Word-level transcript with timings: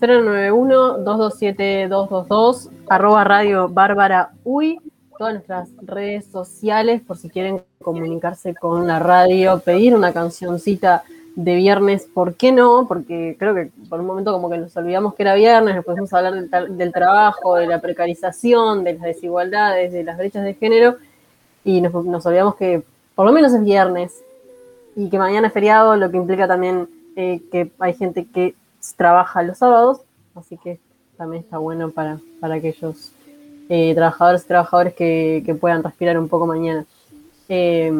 091-227-222, 0.00 2.70
arroba 2.88 3.24
radio 3.24 3.68
Bárbara 3.68 4.30
Uy, 4.44 4.80
todas 5.16 5.34
nuestras 5.34 5.68
redes 5.82 6.26
sociales 6.26 7.02
por 7.02 7.16
si 7.16 7.30
quieren 7.30 7.62
comunicarse 7.80 8.54
con 8.54 8.86
la 8.86 8.98
radio, 8.98 9.60
pedir 9.60 9.94
una 9.94 10.12
cancioncita 10.12 11.04
de 11.36 11.56
viernes, 11.56 12.06
¿por 12.12 12.34
qué 12.34 12.52
no? 12.52 12.86
Porque 12.86 13.36
creo 13.38 13.54
que 13.54 13.70
por 13.88 14.00
un 14.00 14.06
momento 14.06 14.32
como 14.32 14.50
que 14.50 14.58
nos 14.58 14.76
olvidamos 14.76 15.14
que 15.14 15.22
era 15.22 15.34
viernes, 15.34 15.74
nos 15.74 15.84
podemos 15.84 16.12
hablar 16.12 16.34
del, 16.68 16.92
trabajo, 16.92 17.56
de 17.56 17.66
la 17.66 17.80
precarización, 17.80 18.84
de 18.84 18.94
las 18.94 19.02
desigualdades, 19.02 19.92
de 19.92 20.04
las 20.04 20.16
brechas 20.16 20.44
de 20.44 20.54
género, 20.54 20.96
y 21.64 21.80
nos, 21.80 21.94
olvidamos 21.94 22.56
que 22.56 22.82
por 23.14 23.26
lo 23.26 23.32
menos 23.32 23.52
es 23.52 23.64
viernes 23.64 24.22
y 24.94 25.08
que 25.08 25.18
mañana 25.18 25.48
es 25.48 25.52
feriado, 25.52 25.96
lo 25.96 26.10
que 26.10 26.18
implica 26.18 26.46
también 26.46 26.88
eh, 27.16 27.40
que 27.50 27.72
hay 27.78 27.94
gente 27.94 28.26
que 28.26 28.54
trabaja 28.96 29.42
los 29.42 29.58
sábados, 29.58 30.00
así 30.34 30.56
que 30.58 30.80
también 31.16 31.42
está 31.42 31.58
bueno 31.58 31.90
para, 31.90 32.18
para 32.40 32.56
aquellos 32.56 33.12
eh, 33.68 33.94
trabajadores 33.94 34.44
y 34.44 34.46
trabajadores 34.46 34.94
que, 34.94 35.56
puedan 35.60 35.82
respirar 35.82 36.18
un 36.18 36.28
poco 36.28 36.46
mañana. 36.46 36.84
Eh, 37.48 37.92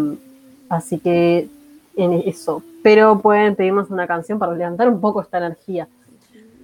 así 0.68 0.98
que 0.98 1.48
en 1.96 2.12
eso. 2.12 2.62
Pero 2.82 3.18
pueden 3.20 3.54
pedirnos 3.54 3.90
una 3.90 4.06
canción 4.06 4.38
para 4.38 4.54
levantar 4.54 4.88
un 4.88 5.00
poco 5.00 5.20
esta 5.22 5.38
energía. 5.38 5.88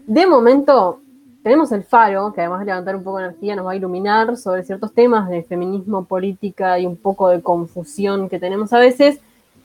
De 0.07 0.27
momento, 0.27 1.01
tenemos 1.43 1.73
el 1.73 1.85
faro, 1.85 2.33
que 2.33 2.41
además 2.41 2.61
de 2.61 2.67
levantar 2.67 2.97
un 2.97 3.05
poco 3.05 3.19
de 3.19 3.27
energía, 3.27 3.57
nos 3.57 3.67
va 3.67 3.73
a 3.73 3.77
iluminar 3.77 4.37
sobre 4.37 4.65
ciertos 4.65 4.93
temas 4.93 5.29
de 5.31 5.43
feminismo, 5.43 6.05
política 6.05 6.79
y 6.79 6.87
un 6.87 6.97
poco 6.97 7.29
de 7.29 7.41
confusión 7.41 8.29
que 8.29 8.39
tenemos 8.39 8.73
a 8.73 8.79
veces. 8.79 9.21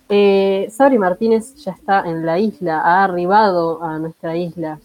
Eh, 0.07 0.67
Sabri 0.69 0.99
Martínez 0.99 1.55
ya 1.55 1.71
está 1.71 2.03
en 2.05 2.25
la 2.25 2.37
isla, 2.39 2.81
ha 2.81 3.03
arribado 3.03 3.83
a 3.83 3.97
nuestra 3.97 4.35
isla. 4.37 4.79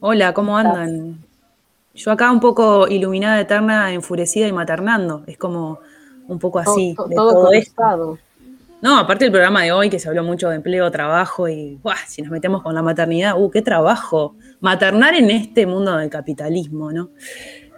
Hola, 0.00 0.32
¿cómo 0.32 0.56
andan? 0.56 1.18
Yo 1.94 2.12
acá 2.12 2.30
un 2.30 2.38
poco 2.38 2.86
iluminada, 2.86 3.40
eterna, 3.40 3.92
enfurecida 3.92 4.46
y 4.46 4.52
maternando. 4.52 5.24
Es 5.26 5.36
como 5.36 5.80
un 6.28 6.38
poco 6.38 6.60
así. 6.60 6.94
Todo, 6.94 7.08
de 7.08 7.16
todo, 7.16 7.52
esto. 7.52 8.18
No, 8.80 8.96
aparte 8.96 9.24
del 9.24 9.32
programa 9.32 9.64
de 9.64 9.72
hoy 9.72 9.90
que 9.90 9.98
se 9.98 10.08
habló 10.08 10.22
mucho 10.22 10.48
de 10.48 10.56
empleo, 10.56 10.88
trabajo 10.92 11.48
y 11.48 11.80
si 12.06 12.22
nos 12.22 12.30
metemos 12.30 12.62
con 12.62 12.76
la 12.76 12.82
maternidad, 12.82 13.34
¡uh, 13.36 13.50
qué 13.50 13.62
trabajo! 13.62 14.36
Maternar 14.60 15.14
en 15.14 15.30
este 15.30 15.66
mundo 15.66 15.96
del 15.96 16.08
capitalismo, 16.08 16.92
¿no? 16.92 17.10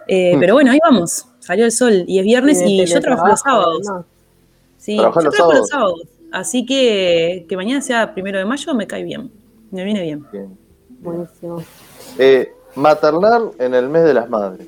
Eh, 0.07 0.35
hmm. 0.35 0.39
Pero 0.39 0.53
bueno, 0.53 0.71
ahí 0.71 0.79
vamos, 0.83 1.27
salió 1.39 1.65
el 1.65 1.71
sol 1.71 2.03
y 2.05 2.19
es 2.19 2.25
viernes 2.25 2.61
y, 2.63 2.85
yo 2.85 3.01
trabajo 3.01 3.27
los 3.27 3.39
sábados. 3.39 3.87
Sí, 4.81 4.95
yo 4.95 5.11
trabajo 5.11 5.53
los 5.53 5.67
sábados. 5.67 6.01
Así 6.31 6.65
que 6.65 7.45
que 7.47 7.55
mañana 7.55 7.81
sea 7.81 8.13
primero 8.13 8.39
de 8.39 8.45
mayo 8.45 8.73
me 8.73 8.87
cae 8.87 9.03
bien, 9.03 9.31
me 9.69 9.83
viene 9.83 10.01
bien. 10.01 10.25
bien. 10.31 10.57
Buenísimo. 11.01 11.63
Eh, 12.17 12.51
maternar 12.75 13.41
en 13.59 13.75
el 13.75 13.87
mes 13.89 14.03
de 14.05 14.13
las 14.15 14.27
madres. 14.27 14.67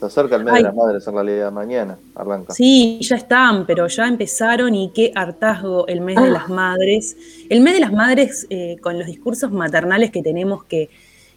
Se 0.00 0.06
acerca 0.06 0.34
el 0.34 0.42
mes 0.42 0.54
de 0.54 0.62
las 0.62 0.74
madres 0.74 1.06
en 1.06 1.14
realidad, 1.14 1.52
mañana 1.52 1.96
arranca. 2.16 2.52
Sí, 2.54 2.98
ya 3.02 3.14
están, 3.14 3.66
pero 3.66 3.86
ya 3.86 4.08
empezaron 4.08 4.74
y 4.74 4.90
qué 4.90 5.12
hartazgo 5.14 5.86
el 5.86 6.00
mes 6.00 6.20
de 6.20 6.30
las 6.30 6.48
madres. 6.48 7.16
El 7.48 7.60
mes 7.60 7.74
de 7.74 7.80
las 7.80 7.92
madres 7.92 8.48
eh, 8.50 8.78
con 8.80 8.98
los 8.98 9.06
discursos 9.06 9.52
maternales 9.52 10.10
que 10.10 10.22
tenemos 10.22 10.64
que, 10.64 10.90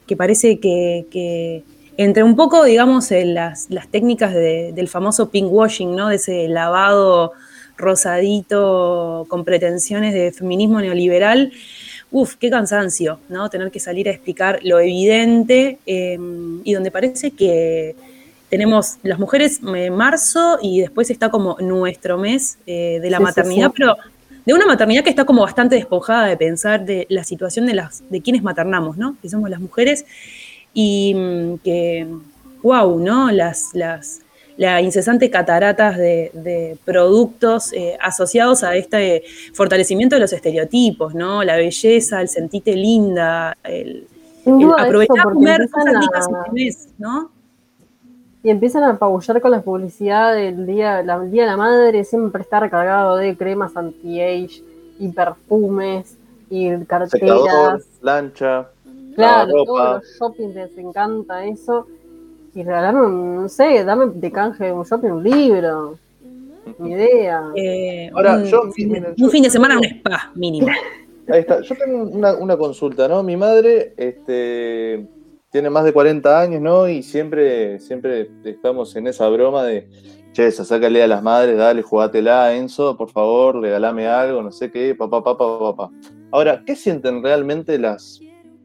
que 0.08 0.18
parece 0.18 0.60
que, 0.60 1.64
entre 1.98 2.24
un 2.24 2.36
poco, 2.36 2.64
digamos, 2.64 3.12
en 3.12 3.36
las, 3.36 3.70
las 3.70 3.88
técnicas 3.88 4.34
del 4.34 4.88
famoso 4.88 5.30
pinkwashing, 5.30 5.96
¿no? 5.96 6.08
De 6.08 6.16
ese 6.16 6.48
lavado 6.48 7.34
rosadito 7.78 9.26
con 9.28 9.46
pretensiones 9.46 10.14
de 10.14 10.32
feminismo 10.32 10.82
neoliberal. 10.82 11.52
Uf, 12.12 12.36
qué 12.36 12.50
cansancio, 12.50 13.20
¿no? 13.30 13.50
Tener 13.50 13.70
que 13.72 13.80
salir 13.80 14.08
a 14.08 14.12
explicar 14.12 14.60
lo 14.64 14.80
evidente 14.80 15.80
eh, 15.86 16.18
y 16.64 16.74
donde 16.74 16.92
parece 16.92 17.32
que 17.32 17.96
tenemos 18.50 18.98
las 19.04 19.20
mujeres 19.20 19.60
en 19.62 19.76
eh, 19.76 19.92
marzo 19.92 20.58
y 20.62 20.82
después 20.82 21.10
está 21.10 21.30
como 21.30 21.58
nuestro 21.60 22.18
mes 22.18 22.58
eh, 22.66 23.00
de 23.02 23.10
la 23.10 23.20
maternidad, 23.20 23.72
pero 23.76 23.98
de 24.46 24.54
una 24.54 24.66
maternidad 24.66 25.04
que 25.04 25.10
está 25.10 25.26
como 25.26 25.42
bastante 25.42 25.76
despojada 25.76 26.28
de 26.28 26.38
pensar 26.38 26.86
de 26.86 27.06
la 27.10 27.26
situación 27.26 27.66
de, 27.66 27.74
las, 27.74 28.10
de 28.10 28.22
quienes 28.22 28.44
maternamos, 28.44 28.96
¿no? 28.96 29.18
Que 29.22 29.28
somos 29.28 29.50
las 29.50 29.60
mujeres 29.60 30.06
y 30.74 31.14
mm, 31.14 31.58
que, 31.58 32.08
wow, 32.64 32.98
¿no? 32.98 33.30
Las, 33.32 33.72
las, 33.74 34.22
la 34.58 34.82
incesante 34.82 35.30
cataratas 35.30 35.98
de, 35.98 36.78
productos 36.84 37.72
eh, 37.74 37.98
asociados 38.02 38.64
a 38.64 38.76
este 38.76 39.24
fortalecimiento 39.54 40.16
de 40.16 40.22
los 40.22 40.34
estereotipos, 40.34 41.14
¿no? 41.14 41.44
La 41.44 41.56
belleza, 41.56 42.22
el 42.22 42.30
sentirte 42.30 42.76
linda, 42.76 43.56
el, 43.64 44.08
aprovechar 44.78 45.20
a 45.20 45.24
comer 45.24 45.70
cosas 45.70 45.94
ricas 46.00 46.28
este 46.28 46.52
mes, 46.54 46.90
¿no? 46.98 47.32
y 48.48 48.50
empiezan 48.50 48.84
a 48.84 48.92
apabullar 48.92 49.42
con 49.42 49.52
la 49.52 49.62
publicidad 49.62 50.34
del 50.34 50.66
día, 50.66 51.04
la, 51.04 51.20
día 51.20 51.44
de 51.44 51.50
la 51.50 51.58
madre, 51.58 52.06
siempre 52.06 52.44
está 52.44 52.62
recargado 52.62 53.18
de 53.18 53.36
cremas 53.36 53.76
anti-age 53.76 54.64
y 55.00 55.10
perfumes 55.10 56.18
y 56.50 56.78
carteras. 56.86 57.84
lancha, 58.02 58.70
claro, 59.16 59.66
todos 59.66 59.96
los 59.96 60.18
shopping 60.18 60.54
les 60.54 60.78
encanta 60.78 61.44
eso. 61.44 61.88
Y 62.58 62.64
regalaron, 62.64 63.44
no 63.44 63.50
sé, 63.50 63.84
dame 63.84 64.08
de 64.16 64.32
canje 64.32 64.72
un 64.72 64.84
shopping 64.84 65.10
un 65.10 65.24
libro. 65.24 66.00
Ni 66.80 66.94
idea. 66.94 67.52
Eh, 67.56 68.10
Ahora, 68.12 68.38
un, 68.38 68.46
yo, 68.46 68.64
un 68.64 69.30
fin 69.30 69.44
de 69.44 69.50
semana 69.52 69.78
un 69.78 69.86
spa, 69.86 70.32
mínimo. 70.34 70.68
Ahí 71.30 71.42
está. 71.42 71.62
Yo 71.62 71.76
tengo 71.76 72.06
una, 72.06 72.34
una 72.34 72.58
consulta, 72.58 73.08
¿no? 73.08 73.22
Mi 73.22 73.38
madre, 73.38 73.94
este 73.96 75.06
tiene 75.52 75.70
más 75.70 75.86
de 75.86 75.94
40 75.94 76.42
años, 76.42 76.60
¿no? 76.60 76.90
Y 76.90 77.04
siempre, 77.04 77.80
siempre 77.80 78.32
estamos 78.44 78.96
en 78.96 79.06
esa 79.06 79.30
broma 79.30 79.64
de, 79.64 79.88
che, 80.34 80.52
sácale 80.52 81.04
a 81.04 81.08
las 81.08 81.22
madres, 81.22 81.58
dale, 81.58 81.84
jugátela, 81.84 82.56
Enzo, 82.56 82.98
por 82.98 83.12
favor, 83.12 83.62
regálame 83.62 84.08
algo, 84.08 84.42
no 84.42 84.52
sé 84.52 84.72
qué, 84.72 84.96
papá, 84.96 85.24
papá, 85.24 85.60
papá. 85.60 85.92
Ahora, 86.32 86.64
¿qué 86.66 86.76
sienten 86.76 87.22
realmente 87.22 87.78
las, 87.78 88.20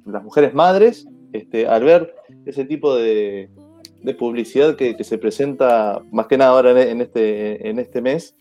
las 0.06 0.24
mujeres 0.24 0.54
madres 0.54 1.06
este, 1.34 1.66
al 1.66 1.84
ver 1.84 2.14
ese 2.46 2.64
tipo 2.64 2.94
de, 2.96 3.50
publicidad 4.18 4.76
que, 4.76 4.96
se 5.02 5.18
presenta 5.18 6.02
más 6.10 6.26
que 6.26 6.36
nada 6.36 6.52
ahora 6.52 6.82
en 6.82 7.00
este, 7.00 7.68
en 7.68 7.78
este 7.78 8.00
mes, 8.02 8.36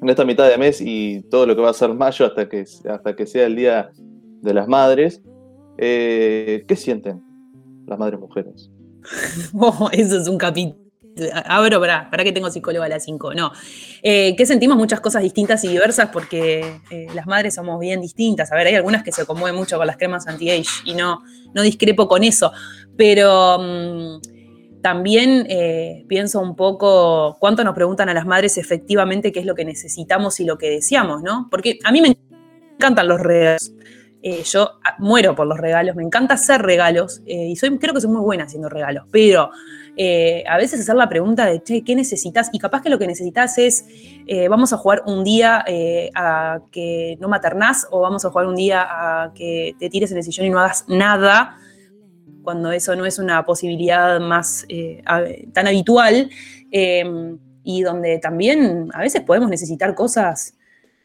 en 0.00 0.08
esta 0.08 0.24
mitad 0.24 0.48
de 0.48 0.58
mes 0.58 0.80
y 0.80 1.22
todo 1.30 1.46
lo 1.46 1.56
que 1.56 1.62
va 1.62 1.70
a 1.70 1.74
ser 1.74 1.92
mayo 1.94 2.26
hasta 2.26 2.48
que, 2.48 2.64
hasta 2.88 3.16
que 3.16 3.26
sea 3.26 3.46
el 3.46 3.56
Día 3.56 3.90
de 4.42 4.54
las 4.54 4.68
Madres? 4.68 5.22
Eh, 5.78 6.64
¿Qué 6.66 6.76
sienten? 6.76 7.28
las 7.88 7.98
madres 7.98 8.20
mujeres. 8.20 8.70
Oh, 9.54 9.88
eso 9.92 10.20
es 10.20 10.28
un 10.28 10.36
capítulo. 10.36 10.76
Abro, 11.46 11.80
para, 11.80 12.10
para 12.10 12.22
que 12.22 12.30
tengo 12.30 12.50
psicóloga 12.50 12.86
a 12.86 12.88
las 12.88 13.04
5. 13.04 13.34
No. 13.34 13.50
Eh, 14.02 14.36
sentimos 14.44 14.76
muchas 14.76 15.00
cosas 15.00 15.22
distintas 15.22 15.64
y 15.64 15.68
diversas 15.68 16.10
porque 16.12 16.80
eh, 16.90 17.06
las 17.14 17.26
madres 17.26 17.54
somos 17.54 17.80
bien 17.80 18.00
distintas. 18.00 18.52
A 18.52 18.54
ver, 18.54 18.66
hay 18.68 18.74
algunas 18.74 19.02
que 19.02 19.10
se 19.10 19.24
conmueven 19.24 19.58
mucho 19.58 19.78
con 19.78 19.86
las 19.86 19.96
cremas 19.96 20.28
anti-age 20.28 20.68
y 20.84 20.94
no, 20.94 21.22
no 21.54 21.62
discrepo 21.62 22.06
con 22.06 22.22
eso. 22.22 22.52
Pero 22.96 23.58
mm, 23.58 24.18
también 24.82 25.46
eh, 25.48 26.04
pienso 26.08 26.40
un 26.40 26.54
poco 26.54 27.36
cuánto 27.40 27.64
nos 27.64 27.74
preguntan 27.74 28.08
a 28.08 28.14
las 28.14 28.26
madres 28.26 28.58
efectivamente 28.58 29.32
qué 29.32 29.40
es 29.40 29.46
lo 29.46 29.54
que 29.54 29.64
necesitamos 29.64 30.40
y 30.40 30.44
lo 30.44 30.58
que 30.58 30.70
deseamos, 30.70 31.22
¿no? 31.22 31.48
Porque 31.50 31.78
a 31.84 31.92
mí 31.92 32.00
me 32.00 32.16
encantan 32.74 33.08
los 33.08 33.20
regalos. 33.20 33.72
Eh, 34.22 34.42
yo 34.44 34.72
ah, 34.84 34.96
muero 34.98 35.34
por 35.34 35.46
los 35.46 35.58
regalos, 35.58 35.94
me 35.94 36.02
encanta 36.02 36.34
hacer 36.34 36.62
regalos 36.62 37.22
eh, 37.26 37.48
y 37.48 37.56
soy, 37.56 37.76
creo 37.78 37.94
que 37.94 38.00
soy 38.00 38.10
muy 38.10 38.20
buena 38.20 38.44
haciendo 38.44 38.68
regalos, 38.68 39.04
pero 39.10 39.50
a 40.48 40.56
veces 40.56 40.78
hacer 40.78 40.94
la 40.94 41.08
pregunta 41.08 41.44
de, 41.44 41.60
che, 41.60 41.82
¿qué 41.82 41.96
necesitas? 41.96 42.50
Y 42.52 42.60
capaz 42.60 42.82
que 42.82 42.88
lo 42.88 43.00
que 43.00 43.08
necesitas 43.08 43.58
es, 43.58 43.84
vamos 44.48 44.72
a 44.72 44.76
jugar 44.76 45.02
un 45.06 45.24
día 45.24 45.64
a 46.14 46.60
que 46.70 47.18
no 47.20 47.26
maternás 47.26 47.84
o 47.90 47.98
vamos 48.02 48.24
a 48.24 48.30
jugar 48.30 48.46
un 48.46 48.54
día 48.54 48.86
a 48.88 49.32
que 49.34 49.74
te 49.76 49.90
tires 49.90 50.12
en 50.12 50.18
el 50.18 50.22
sillón 50.22 50.46
y 50.46 50.50
no 50.50 50.60
hagas 50.60 50.84
nada, 50.86 51.58
cuando 52.48 52.72
eso 52.72 52.96
no 52.96 53.04
es 53.04 53.18
una 53.18 53.44
posibilidad 53.44 54.18
más 54.20 54.66
tan 55.52 55.66
habitual 55.66 56.30
y 57.62 57.82
donde 57.82 58.18
también 58.20 58.88
a 58.94 59.02
veces 59.02 59.20
podemos 59.20 59.50
necesitar 59.50 59.94
cosas 59.94 60.54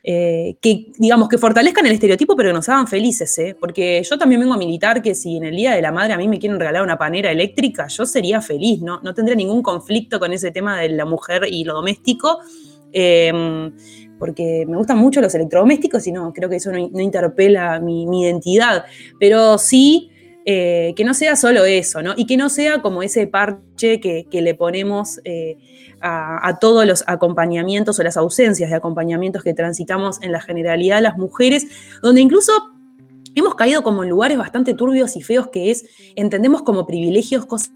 eh, 0.01 0.55
que, 0.61 0.93
digamos, 0.97 1.27
que 1.27 1.37
fortalezcan 1.37 1.85
el 1.85 1.91
estereotipo, 1.91 2.37
pero 2.37 2.51
que 2.51 2.53
nos 2.53 2.69
hagan 2.69 2.87
felices, 2.87 3.37
¿eh? 3.39 3.57
Porque 3.59 4.01
yo 4.01 4.17
también 4.17 4.39
vengo 4.39 4.53
a 4.53 4.57
militar 4.57 5.01
que 5.01 5.13
si 5.13 5.35
en 5.35 5.43
el 5.43 5.57
Día 5.57 5.75
de 5.75 5.81
la 5.81 5.91
Madre 5.91 6.13
a 6.13 6.17
mí 6.17 6.29
me 6.29 6.39
quieren 6.39 6.57
regalar 6.57 6.81
una 6.81 6.97
panera 6.97 7.29
eléctrica, 7.29 7.87
yo 7.87 8.05
sería 8.05 8.39
feliz, 8.39 8.81
¿no? 8.81 9.01
No 9.03 9.13
tendría 9.13 9.35
ningún 9.35 9.61
conflicto 9.61 10.21
con 10.21 10.31
ese 10.31 10.51
tema 10.51 10.79
de 10.79 10.87
la 10.87 11.03
mujer 11.03 11.43
y 11.49 11.65
lo 11.65 11.73
doméstico, 11.73 12.39
em, 12.93 13.73
porque 14.17 14.65
me 14.65 14.77
gustan 14.77 14.99
mucho 14.99 15.19
los 15.19 15.35
electrodomésticos 15.35 16.07
y 16.07 16.13
no, 16.13 16.31
creo 16.31 16.49
que 16.49 16.55
eso 16.55 16.71
no, 16.71 16.79
interpela 17.01 17.81
mi, 17.81 18.23
identidad, 18.23 18.85
pero 19.19 19.57
sí... 19.57 20.09
Eh, 20.45 20.93
que 20.97 21.05
no 21.05 21.13
sea 21.13 21.37
solo 21.37 21.63
eso, 21.63 22.01
¿no? 22.01 22.13
Y 22.17 22.25
que 22.25 22.35
no 22.35 22.49
sea 22.49 22.81
como 22.81 23.01
ese 23.01 23.27
parche 23.27 24.01
que, 24.01 24.27
le 24.29 24.55
ponemos 24.55 25.21
eh, 25.23 25.57
a, 26.01 26.57
todos 26.59 26.85
los 26.85 27.05
acompañamientos 27.07 27.97
o 27.97 28.03
las 28.03 28.17
ausencias 28.17 28.69
de 28.69 28.75
acompañamientos 28.75 29.41
que 29.41 29.53
transitamos 29.53 30.21
en 30.21 30.33
la 30.33 30.41
generalidad 30.41 30.97
de 30.97 31.03
las 31.03 31.17
mujeres, 31.17 31.67
donde 32.01 32.19
incluso 32.19 32.51
hemos 33.35 33.55
caído 33.55 33.83
como 33.83 34.03
en 34.03 34.09
lugares 34.09 34.37
bastante 34.37 34.73
turbios 34.73 35.15
y 35.15 35.21
feos 35.21 35.47
que 35.47 35.71
es, 35.71 35.85
entendemos 36.15 36.63
como 36.63 36.85
privilegios 36.85 37.45
cosas 37.45 37.71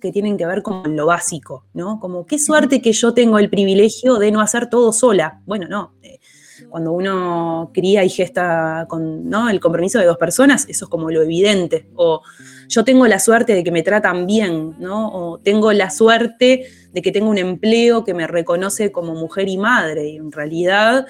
que 0.00 0.12
tienen 0.12 0.38
que 0.38 0.46
ver 0.46 0.62
con 0.62 0.96
lo 0.96 1.06
básico, 1.06 1.66
¿no? 1.74 2.00
Como 2.00 2.24
qué 2.24 2.38
suerte 2.38 2.80
que 2.80 2.92
yo 2.92 3.12
tengo 3.14 3.38
el 3.38 3.50
privilegio 3.50 4.14
de 4.14 4.32
no 4.32 4.40
hacer 4.40 4.70
todo 4.70 4.92
sola. 4.92 5.42
Bueno, 5.44 5.68
no. 5.68 5.94
Eh, 6.02 6.20
cuando 6.70 6.92
uno 6.92 7.70
cría 7.74 8.04
y 8.04 8.08
gesta 8.08 8.86
con 8.88 9.28
¿no? 9.28 9.50
el 9.50 9.60
compromiso 9.60 9.98
de 9.98 10.06
dos 10.06 10.16
personas, 10.16 10.66
eso 10.68 10.86
es 10.86 10.88
como 10.88 11.10
lo 11.10 11.22
evidente. 11.22 11.86
O 11.96 12.22
yo 12.68 12.84
tengo 12.84 13.06
la 13.06 13.18
suerte 13.18 13.54
de 13.54 13.62
que 13.62 13.70
me 13.70 13.82
tratan 13.82 14.26
bien, 14.26 14.76
¿no? 14.78 15.08
O 15.08 15.38
tengo 15.38 15.72
la 15.72 15.90
suerte 15.90 16.64
de 16.92 17.02
que 17.02 17.12
tengo 17.12 17.28
un 17.28 17.38
empleo 17.38 18.04
que 18.04 18.14
me 18.14 18.26
reconoce 18.26 18.90
como 18.90 19.14
mujer 19.14 19.48
y 19.48 19.58
madre. 19.58 20.08
Y 20.08 20.16
en 20.16 20.32
realidad, 20.32 21.06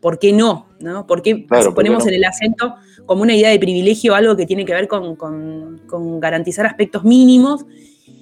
¿por 0.00 0.18
qué 0.18 0.32
no? 0.32 0.66
¿no? 0.80 1.06
¿Por 1.06 1.22
qué 1.22 1.46
ponemos 1.74 2.06
en 2.06 2.14
el 2.14 2.24
acento 2.24 2.74
como 3.06 3.22
una 3.22 3.36
idea 3.36 3.50
de 3.50 3.58
privilegio 3.58 4.14
algo 4.14 4.36
que 4.36 4.46
tiene 4.46 4.64
que 4.64 4.74
ver 4.74 4.88
con, 4.88 5.14
con 5.16 6.20
garantizar 6.20 6.66
aspectos 6.66 7.04
mínimos? 7.04 7.64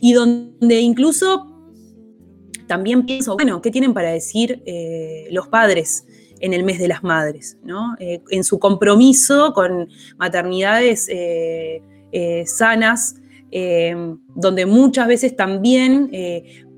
y 0.00 0.12
donde 0.12 0.81
incluso 0.81 1.46
también 2.66 3.04
pienso, 3.04 3.34
bueno, 3.34 3.60
¿qué 3.60 3.70
tienen 3.70 3.92
para 3.92 4.10
decir 4.10 4.62
eh, 4.64 5.28
los 5.31 5.48
padres 5.48 6.06
en 6.40 6.52
el 6.52 6.64
mes 6.64 6.78
de 6.78 6.88
las 6.88 7.02
madres? 7.02 7.56
¿no? 7.62 7.94
Eh, 7.98 8.22
en 8.31 8.44
su 8.44 8.58
compromiso 8.58 9.52
con 9.52 9.88
maternidades 10.19 11.08
eh, 11.10 11.82
sanas, 12.46 13.16
donde 14.34 14.64
muchas 14.64 15.08
veces 15.08 15.34
también 15.34 16.10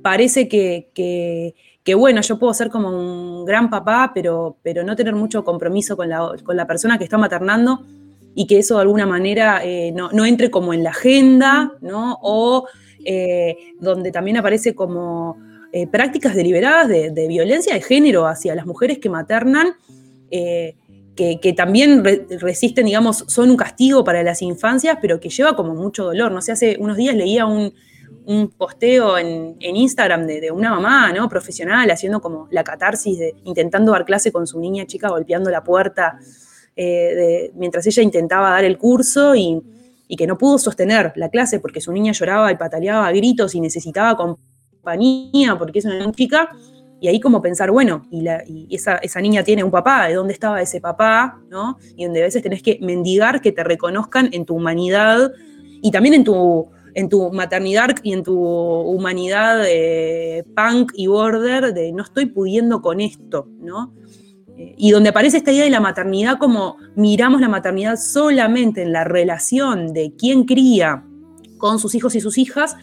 parece 0.03 0.49
que, 0.49 0.89
que, 1.85 1.95
bueno, 1.95 2.23
yo 2.23 2.39
puedo 2.39 2.55
ser 2.55 2.71
como 2.71 2.89
un 2.89 3.45
gran 3.45 3.69
papá, 3.69 4.13
pero, 4.15 4.57
pero 4.63 4.83
no 4.83 4.97
tener 4.97 5.15
mucho 5.15 5.45
compromiso 5.45 5.97
con 5.97 6.09
la, 6.09 6.35
con 6.43 6.57
la 6.57 6.67
persona 6.67 6.97
que 6.97 7.05
está 7.05 7.19
maternando 7.19 7.85
y 8.35 8.47
que 8.47 8.59
eso 8.59 8.77
de 8.77 8.83
alguna 8.83 9.05
manera 9.05 9.63
no, 9.93 10.11
no, 10.13 10.25
entre 10.25 10.51
como 10.51 10.73
en 10.73 10.83
la 10.83 10.91
agenda, 10.91 11.73
¿no? 11.83 12.19
O 12.23 12.67
eh, 13.05 13.57
donde 13.81 14.13
también 14.13 14.37
aparece 14.37 14.75
como 14.77 15.37
eh, 15.73 15.87
prácticas 15.87 16.35
deliberadas 16.35 16.89
de, 16.89 17.27
violencia 17.29 17.75
de 17.75 17.81
género 17.81 18.27
hacia 18.27 18.55
las 18.55 18.67
mujeres 18.67 18.99
que 18.99 19.09
maternan, 19.09 19.75
eh, 20.31 20.77
que, 21.17 21.55
también 21.57 22.03
resisten, 22.41 22.87
digamos, 22.87 23.25
son 23.29 23.51
un 23.51 23.57
castigo 23.57 24.05
para 24.05 24.23
las 24.23 24.43
infancias, 24.43 24.99
pero 25.01 25.21
que 25.21 25.29
lleva 25.31 25.57
como 25.57 25.75
mucho 25.75 26.05
dolor. 26.05 26.33
No 26.33 26.43
sé, 26.43 26.53
hace 26.53 26.77
unos 26.79 26.97
días 26.97 27.15
leía 27.15 27.47
un, 27.47 27.73
posteo 28.57 29.19
en, 29.19 29.57
Instagram 29.61 30.27
de, 30.27 30.51
una 30.51 30.71
mamá, 30.71 31.13
¿no? 31.13 31.29
Profesional, 31.29 31.91
haciendo 31.91 32.21
como 32.21 32.49
la 32.51 32.65
catarsis 32.65 33.19
de 33.19 33.35
intentando 33.45 33.93
dar 33.93 34.05
clase 34.05 34.31
con 34.31 34.47
su 34.47 34.61
niña 34.61 34.87
chica, 34.87 35.09
golpeando 35.09 35.51
la 35.51 35.65
puerta 35.65 36.19
mientras 37.55 37.87
ella 37.87 38.03
intentaba 38.03 38.51
dar 38.51 38.65
el 38.65 38.79
curso 38.79 39.35
y 39.35 39.61
y 40.13 40.17
que 40.17 40.27
no 40.27 40.37
pudo 40.37 40.59
sostener 40.59 41.15
la 41.17 41.31
clase 41.31 41.59
porque 41.59 41.81
su 41.81 41.91
niña 41.91 42.13
lloraba 42.13 42.53
y 42.53 42.57
pataleaba 42.57 43.07
a 43.07 43.13
gritos 43.13 43.55
y 43.55 43.63
necesitaba 43.63 44.15
porque 45.59 45.79
es 45.79 45.85
una 45.85 46.11
chica. 46.13 46.51
Y 47.01 47.09
ahí 47.09 47.19
como 47.19 47.43
pensar, 47.43 47.71
bueno, 47.73 48.07
y, 48.11 48.69
esa, 48.71 49.21
niña 49.21 49.43
tiene 49.43 49.65
un 49.65 49.73
papá, 49.73 50.07
¿de 50.07 50.15
dónde 50.15 50.33
estaba 50.33 50.63
ese 50.63 50.81
papá? 50.81 51.41
¿no? 51.51 51.79
Y 51.97 52.05
donde 52.05 52.21
a 52.21 52.25
veces 52.25 52.43
tenés 52.43 52.63
que 52.63 52.79
mendigar 52.81 53.41
que 53.41 53.51
te 53.51 53.65
reconozcan 53.65 54.29
en 54.33 54.45
tu 54.45 54.55
humanidad 54.55 55.33
y 55.83 55.91
también 55.91 56.15
en 56.15 56.23
tu, 56.23 56.71
en 56.95 57.09
tu 57.09 57.33
maternidad 57.33 57.97
y 58.05 58.13
en 58.13 58.23
tu 58.23 58.39
humanidad 58.39 59.59
de 59.65 60.45
punk 60.55 60.93
y 60.95 61.09
border, 61.09 61.75
de 61.75 61.93
no 61.93 62.05
estoy 62.05 62.27
pudiendo 62.27 62.81
con 62.81 63.01
esto, 63.01 63.49
¿no? 63.61 63.93
y 64.57 64.91
donde 64.91 65.11
aparece 65.11 65.39
esta 65.39 65.53
idea 65.53 65.65
de 65.65 65.71
la 65.71 65.81
maternidad 65.81 66.39
como 66.39 66.77
miramos 66.95 67.41
la 67.41 67.49
maternidad 67.49 67.97
solamente 67.97 68.83
en 68.83 68.93
la 68.93 69.05
relación 69.05 69.93
de 69.93 70.15
quién 70.17 70.45
cría 70.45 71.05
con 71.59 71.79
sus 71.79 71.95
hijos 71.95 72.15
y 72.15 72.21
sus 72.21 72.39
hijas, 72.39 72.77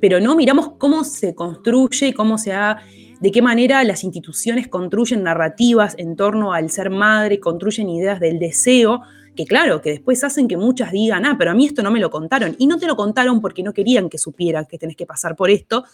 pero 0.00 0.20
no 0.20 0.36
miramos 0.36 0.72
cómo 0.78 1.04
se 1.04 1.34
construye 1.34 2.08
y 2.08 2.12
cómo 2.12 2.38
se 2.38 2.52
ha, 2.52 2.78
de 3.20 3.30
qué 3.30 3.42
manera 3.42 3.82
las 3.84 4.04
instituciones 4.04 4.68
construyen 4.68 5.22
narrativas 5.22 5.94
en 5.98 6.16
torno 6.16 6.52
al 6.52 6.70
ser 6.70 6.90
madre, 6.90 7.40
construyen 7.40 7.88
ideas 7.88 8.20
del 8.20 8.38
deseo, 8.38 9.02
que 9.34 9.44
claro, 9.44 9.80
que 9.80 9.90
después 9.90 10.24
hacen 10.24 10.48
que 10.48 10.56
muchas 10.56 10.92
digan, 10.92 11.24
ah, 11.24 11.36
pero 11.38 11.50
a 11.50 11.54
mí 11.54 11.66
esto 11.66 11.82
no 11.82 11.90
me 11.90 12.00
lo 12.00 12.10
contaron. 12.10 12.56
Y 12.58 12.66
no 12.66 12.78
te 12.78 12.86
lo 12.86 12.96
contaron 12.96 13.40
porque 13.40 13.62
no 13.62 13.72
querían 13.72 14.08
que 14.08 14.18
supieran 14.18 14.66
que 14.66 14.78
tenés 14.78 14.96
que 14.96 15.06
pasar 15.06 15.36
por 15.36 15.50
esto, 15.50 15.84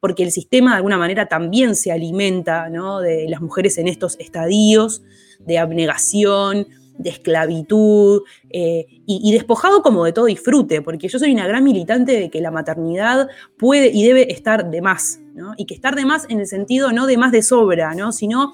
porque 0.00 0.22
el 0.22 0.32
sistema 0.32 0.72
de 0.72 0.76
alguna 0.78 0.98
manera 0.98 1.26
también 1.26 1.76
se 1.76 1.92
alimenta 1.92 2.68
de 2.68 3.26
las 3.28 3.40
mujeres 3.40 3.78
en 3.78 3.88
estos 3.88 4.18
estadios 4.18 5.02
de 5.38 5.58
abnegación, 5.58 6.66
de 6.98 7.10
esclavitud 7.10 8.22
eh, 8.50 8.86
y, 9.06 9.32
despojado 9.32 9.82
como 9.82 10.04
de 10.04 10.12
todo 10.12 10.26
disfrute, 10.26 10.82
porque 10.82 11.08
yo 11.08 11.18
soy 11.18 11.32
una 11.32 11.46
gran 11.46 11.64
militante 11.64 12.12
de 12.12 12.30
que 12.30 12.40
la 12.40 12.50
maternidad 12.50 13.28
puede 13.58 13.90
y 13.92 14.04
debe 14.04 14.32
estar 14.32 14.70
de 14.70 14.82
más, 14.82 15.20
y 15.56 15.66
que 15.66 15.74
estar 15.74 15.94
de 15.94 16.04
más 16.04 16.26
en 16.28 16.40
el 16.40 16.46
sentido 16.46 16.92
no 16.92 17.06
de 17.06 17.16
más 17.16 17.32
de 17.32 17.42
sobra, 17.42 17.94
¿no? 17.94 18.12
sino 18.12 18.52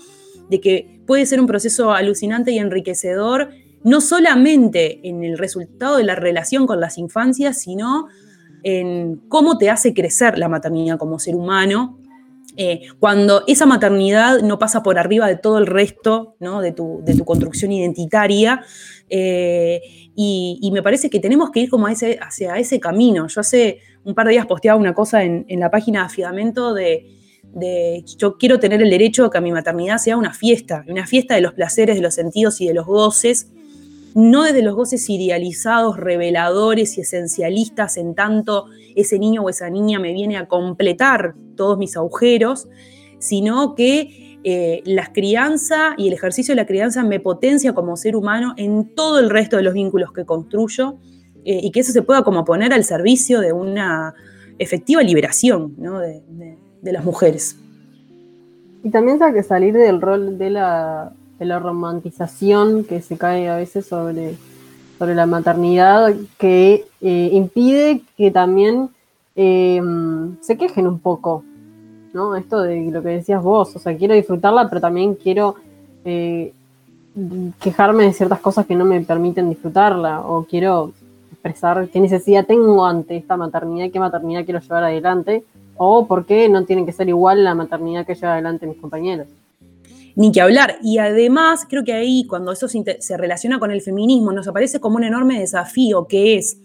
de 0.48 0.60
que 0.60 1.00
puede 1.06 1.26
ser 1.26 1.40
un 1.40 1.46
proceso 1.46 1.92
alucinante 1.92 2.52
y 2.52 2.58
enriquecedor, 2.58 3.50
no 3.84 4.00
solamente 4.00 5.00
en 5.06 5.24
el 5.24 5.38
resultado 5.38 5.96
de 5.96 6.04
la 6.04 6.14
relación 6.14 6.66
con 6.66 6.80
las 6.80 6.98
infancias, 6.98 7.60
sino 7.60 8.08
en 8.62 9.16
cómo 9.28 9.58
te 9.58 9.70
hace 9.70 9.94
crecer 9.94 10.38
la 10.38 10.48
maternidad 10.48 10.98
como 10.98 11.18
ser 11.18 11.34
humano, 11.34 11.98
eh, 12.60 12.88
cuando 12.98 13.44
esa 13.46 13.66
maternidad 13.66 14.40
no 14.40 14.58
pasa 14.58 14.82
por 14.82 14.98
arriba 14.98 15.28
de 15.28 15.36
todo 15.36 15.58
el 15.58 15.66
resto 15.66 16.34
de, 16.40 16.72
tu, 16.72 17.24
construcción 17.24 17.70
identitaria. 17.70 18.64
Eh, 19.08 19.80
y, 20.16 20.68
me 20.72 20.82
parece 20.82 21.08
que 21.08 21.20
tenemos 21.20 21.52
que 21.52 21.60
ir 21.60 21.70
como 21.70 21.86
ese, 21.86 22.18
hacia 22.20 22.56
ese 22.58 22.80
camino. 22.80 23.28
Yo 23.28 23.40
hace 23.42 23.78
un 24.02 24.12
par 24.12 24.26
de 24.26 24.32
días 24.32 24.46
posteaba 24.46 24.76
una 24.76 24.92
cosa 24.92 25.22
en, 25.22 25.46
la 25.48 25.70
página 25.70 26.00
de 26.00 26.06
Afidamento 26.06 26.74
de, 26.74 27.06
de, 27.44 28.04
yo 28.18 28.36
quiero 28.36 28.58
tener 28.58 28.82
el 28.82 28.90
derecho 28.90 29.26
a 29.26 29.30
que 29.30 29.40
mi 29.40 29.52
maternidad 29.52 29.98
sea 29.98 30.16
una 30.16 30.34
fiesta, 30.34 30.84
una 30.88 31.06
fiesta 31.06 31.36
de 31.36 31.42
los 31.42 31.52
placeres, 31.52 31.94
de 31.94 32.02
los 32.02 32.14
sentidos 32.14 32.60
y 32.60 32.66
de 32.66 32.74
los 32.74 32.86
goces, 32.86 33.52
no 34.18 34.42
desde 34.42 34.62
los 34.62 34.74
goces 34.74 35.08
idealizados, 35.08 35.96
reveladores 35.96 36.98
y 36.98 37.02
esencialistas, 37.02 37.96
en 37.96 38.16
tanto 38.16 38.66
ese 38.96 39.16
niño 39.16 39.42
o 39.42 39.48
esa 39.48 39.70
niña 39.70 40.00
me 40.00 40.12
viene 40.12 40.36
a 40.36 40.48
completar 40.48 41.36
todos 41.54 41.78
mis 41.78 41.96
agujeros, 41.96 42.68
sino 43.20 43.76
que 43.76 44.40
eh, 44.42 44.82
la 44.84 45.12
crianza 45.12 45.94
y 45.96 46.08
el 46.08 46.14
ejercicio 46.14 46.50
de 46.50 46.56
la 46.56 46.66
crianza 46.66 47.04
me 47.04 47.20
potencia 47.20 47.74
como 47.74 47.96
ser 47.96 48.16
humano 48.16 48.54
en 48.56 48.92
todo 48.96 49.20
el 49.20 49.30
resto 49.30 49.56
de 49.56 49.62
los 49.62 49.72
vínculos 49.72 50.12
que 50.12 50.24
construyo 50.24 50.96
eh, 51.44 51.60
y 51.62 51.70
que 51.70 51.78
eso 51.78 51.92
se 51.92 52.02
pueda 52.02 52.24
como 52.24 52.44
poner 52.44 52.72
al 52.72 52.82
servicio 52.82 53.38
de 53.40 53.52
una 53.52 54.14
efectiva 54.58 55.00
liberación 55.00 55.76
de, 56.82 56.92
las 56.92 57.04
mujeres. 57.04 57.56
Y 58.82 58.90
también 58.90 59.22
hay 59.22 59.32
que 59.32 59.44
salir 59.44 59.74
del 59.74 60.00
rol 60.00 60.38
de 60.38 60.50
la 60.50 61.12
de 61.38 61.46
la 61.46 61.58
romantización 61.58 62.84
que 62.84 63.00
se 63.00 63.16
cae 63.16 63.48
a 63.48 63.56
veces 63.56 63.86
sobre, 63.86 64.34
sobre 64.98 65.14
la 65.14 65.26
maternidad, 65.26 66.14
que 66.38 66.86
eh, 67.00 67.30
impide 67.32 68.02
que 68.16 68.30
también 68.30 68.90
eh, 69.36 69.80
se 70.40 70.56
quejen 70.56 70.86
un 70.86 70.98
poco, 70.98 71.44
¿no? 72.12 72.34
Esto 72.34 72.62
de 72.62 72.90
lo 72.90 73.02
que 73.02 73.10
decías 73.10 73.42
vos, 73.42 73.74
o 73.76 73.78
sea, 73.78 73.96
quiero 73.96 74.14
disfrutarla, 74.14 74.68
pero 74.68 74.80
también 74.80 75.14
quiero 75.14 75.54
eh, 76.04 76.52
quejarme 77.60 78.04
de 78.04 78.12
ciertas 78.12 78.40
cosas 78.40 78.66
que 78.66 78.74
no 78.74 78.84
me 78.84 79.00
permiten 79.02 79.48
disfrutarla, 79.48 80.22
o 80.22 80.44
quiero 80.44 80.92
expresar 81.30 81.88
qué 81.88 82.00
necesidad 82.00 82.46
tengo 82.46 82.84
ante 82.84 83.16
esta 83.16 83.36
maternidad, 83.36 83.90
qué 83.92 84.00
maternidad 84.00 84.44
quiero 84.44 84.60
llevar 84.60 84.84
adelante, 84.84 85.44
o 85.76 86.06
por 86.06 86.26
qué 86.26 86.48
no 86.48 86.64
tiene 86.64 86.84
que 86.84 86.92
ser 86.92 87.08
igual 87.08 87.44
la 87.44 87.54
maternidad 87.54 88.04
que 88.04 88.16
lleva 88.16 88.32
adelante 88.32 88.66
mis 88.66 88.78
compañeros 88.78 89.28
ni 90.18 90.32
que 90.32 90.40
hablar. 90.40 90.78
Y 90.82 90.98
además, 90.98 91.64
creo 91.68 91.84
que 91.84 91.92
ahí, 91.92 92.26
cuando 92.26 92.50
eso 92.50 92.66
se, 92.66 93.16
relaciona 93.16 93.60
con 93.60 93.70
el 93.70 93.80
feminismo, 93.80 94.32
nos 94.32 94.48
aparece 94.48 94.80
como 94.80 94.96
un 94.96 95.04
enorme 95.04 95.38
desafío, 95.38 96.08
que 96.08 96.36
es 96.36 96.58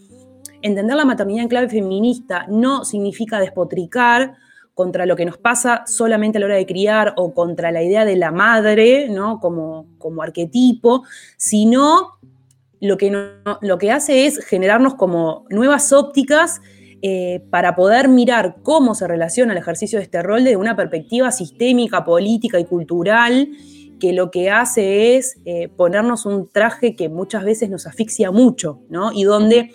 entender 0.63 0.95
la 0.95 1.05
maternidad 1.05 1.43
en 1.43 1.49
clave 1.49 1.69
feminista 1.69 2.47
no 2.49 2.83
significa 2.83 3.39
despotricar 3.39 4.33
contra 4.73 5.05
lo 5.05 5.15
que 5.15 5.25
nos 5.25 5.37
pasa 5.37 5.83
solamente 5.85 6.39
a 6.39 6.41
la 6.41 6.47
hora 6.47 6.55
de 6.55 6.65
criar 6.65 7.13
o 7.15 7.35
contra 7.35 7.71
la 7.71 7.83
idea 7.83 8.05
de 8.05 8.15
la 8.15 8.31
madre, 8.31 9.07
¿no? 9.09 9.39
Como, 9.39 9.85
como 9.99 10.23
arquetipo, 10.23 11.03
sino 11.37 12.17
lo 12.81 12.97
que, 12.97 13.11
lo 13.61 13.77
que 13.77 13.91
hace 13.91 14.25
es 14.25 14.43
generarnos 14.43 14.95
como 14.95 15.45
nuevas 15.49 15.93
ópticas 15.93 16.59
eh, 17.05 17.43
para 17.49 17.75
poder 17.75 18.07
mirar 18.07 18.55
cómo 18.63 18.95
se 18.95 19.09
relaciona 19.09 19.51
el 19.51 19.57
ejercicio 19.57 19.99
de 19.99 20.03
este 20.03 20.23
rol 20.23 20.45
desde 20.45 20.55
una 20.55 20.77
perspectiva 20.77 21.33
sistémica, 21.33 22.05
política 22.05 22.61
y 22.61 22.63
cultural, 22.63 23.49
que 23.99 24.13
lo 24.13 24.31
que 24.31 24.49
hace 24.49 25.17
es 25.17 25.35
eh, 25.43 25.67
ponernos 25.67 26.25
un 26.25 26.47
traje 26.47 26.95
que 26.95 27.09
muchas 27.09 27.43
veces 27.43 27.69
nos 27.69 27.87
asfixia 27.87 28.31
mucho, 28.31 28.79
¿no? 28.89 29.11
Y 29.11 29.25
donde 29.25 29.73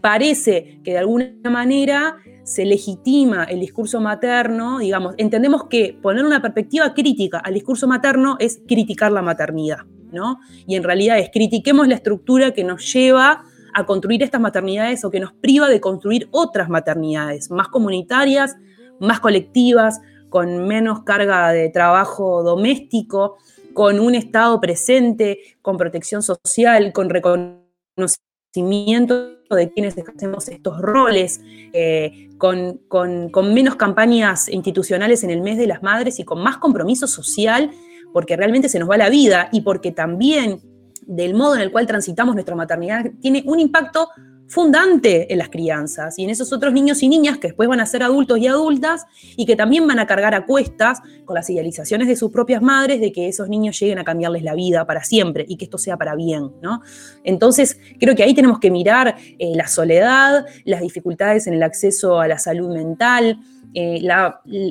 parece 0.00 0.80
que 0.82 0.92
de 0.92 0.98
alguna 1.00 1.34
manera 1.50 2.16
se 2.44 2.64
legitima 2.64 3.44
el 3.44 3.60
discurso 3.60 4.00
materno, 4.00 4.78
digamos, 4.78 5.14
entendemos 5.18 5.64
que 5.64 5.98
poner 6.00 6.24
una 6.24 6.40
perspectiva 6.40 6.94
crítica 6.94 7.40
al 7.40 7.52
discurso 7.52 7.86
materno 7.88 8.36
es 8.38 8.62
criticar 8.66 9.12
la 9.12 9.20
maternidad, 9.20 9.80
¿no? 10.12 10.38
Y 10.66 10.76
en 10.76 10.82
realidad 10.82 11.18
es 11.18 11.28
critiquemos 11.30 11.88
la 11.88 11.96
estructura 11.96 12.52
que 12.52 12.64
nos 12.64 12.90
lleva 12.90 13.44
a 13.74 13.86
construir 13.86 14.22
estas 14.22 14.40
maternidades 14.40 15.04
o 15.04 15.10
que 15.10 15.20
nos 15.20 15.32
priva 15.32 15.68
de 15.68 15.80
construir 15.80 16.28
otras 16.30 16.68
maternidades 16.68 17.50
más 17.50 17.68
comunitarias, 17.68 18.56
más 19.00 19.20
colectivas, 19.20 20.00
con 20.28 20.66
menos 20.66 21.02
carga 21.02 21.52
de 21.52 21.68
trabajo 21.68 22.42
doméstico, 22.42 23.36
con 23.74 24.00
un 24.00 24.14
Estado 24.14 24.60
presente, 24.60 25.38
con 25.62 25.76
protección 25.76 26.22
social, 26.22 26.92
con 26.92 27.10
reconocimiento 27.10 29.40
de 29.50 29.72
quienes 29.72 29.96
ejercemos 29.96 30.48
estos 30.48 30.80
roles, 30.80 31.40
eh, 31.72 32.28
con, 32.38 32.78
con, 32.88 33.54
menos 33.54 33.76
campañas 33.76 34.48
institucionales 34.48 35.24
en 35.24 35.30
el 35.30 35.40
mes 35.40 35.58
de 35.58 35.66
las 35.66 35.82
madres 35.82 36.18
y 36.18 36.24
con 36.24 36.42
más 36.42 36.58
compromiso 36.58 37.06
social, 37.06 37.70
porque 38.12 38.36
realmente 38.36 38.68
se 38.68 38.78
nos 38.78 38.90
va 38.90 38.96
la 38.96 39.08
vida 39.08 39.48
y 39.52 39.60
porque 39.60 39.92
también 39.92 40.60
del 41.06 41.34
modo 41.34 41.54
en 41.56 41.62
el 41.62 41.70
cual 41.70 41.86
transitamos 41.86 42.34
nuestra 42.34 42.54
maternidad 42.54 43.10
tiene 43.20 43.42
un 43.46 43.60
impacto 43.60 44.08
fundante 44.50 45.32
en 45.32 45.38
las 45.38 45.48
crianzas 45.48 46.18
y 46.18 46.24
en 46.24 46.30
esos 46.30 46.52
otros 46.52 46.72
niños 46.72 47.04
y 47.04 47.08
niñas 47.08 47.38
que 47.38 47.48
después 47.48 47.68
van 47.68 47.78
a 47.78 47.86
ser 47.86 48.02
adultos 48.02 48.36
y 48.40 48.48
adultas 48.48 49.06
y 49.36 49.46
que 49.46 49.54
también 49.54 49.86
van 49.86 50.00
a 50.00 50.08
cargar 50.08 50.34
a 50.34 50.44
cuestas 50.44 50.98
con 51.24 51.36
las 51.36 51.48
idealizaciones 51.48 52.08
de 52.08 52.16
sus 52.16 52.32
propias 52.32 52.60
madres 52.60 53.00
de 53.00 53.12
que 53.12 53.28
esos 53.28 53.48
niños 53.48 53.78
lleguen 53.78 54.00
a 54.00 54.04
cambiarles 54.04 54.42
la 54.42 54.54
vida 54.54 54.84
para 54.86 55.04
siempre 55.04 55.46
y 55.48 55.56
que 55.56 55.66
esto 55.66 55.78
sea 55.78 55.96
para 55.96 56.16
bien, 56.16 56.50
¿no? 56.62 56.82
Entonces, 57.22 57.78
creo 58.00 58.16
que 58.16 58.24
ahí 58.24 58.34
tenemos 58.34 58.58
que 58.58 58.72
mirar 58.72 59.14
eh, 59.38 59.52
la 59.54 59.68
soledad, 59.68 60.44
las 60.64 60.80
dificultades 60.80 61.46
en 61.46 61.54
el 61.54 61.62
acceso 61.62 62.18
a 62.18 62.26
la 62.26 62.38
salud 62.40 62.74
mental, 62.74 63.38
eh, 63.72 64.02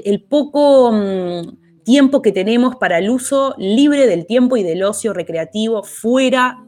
el 0.04 0.24
poco... 0.24 0.92
Mm, 0.92 1.69
tiempo 1.90 2.22
que 2.22 2.32
tenemos 2.32 2.76
para 2.76 3.00
el 3.00 3.10
uso 3.10 3.56
libre 3.58 4.06
del 4.06 4.28
tiempo 4.28 4.58
y 4.58 4.62
del 4.62 4.84
ocio 4.84 5.12
recreativo 5.12 5.82
fuera 5.82 6.64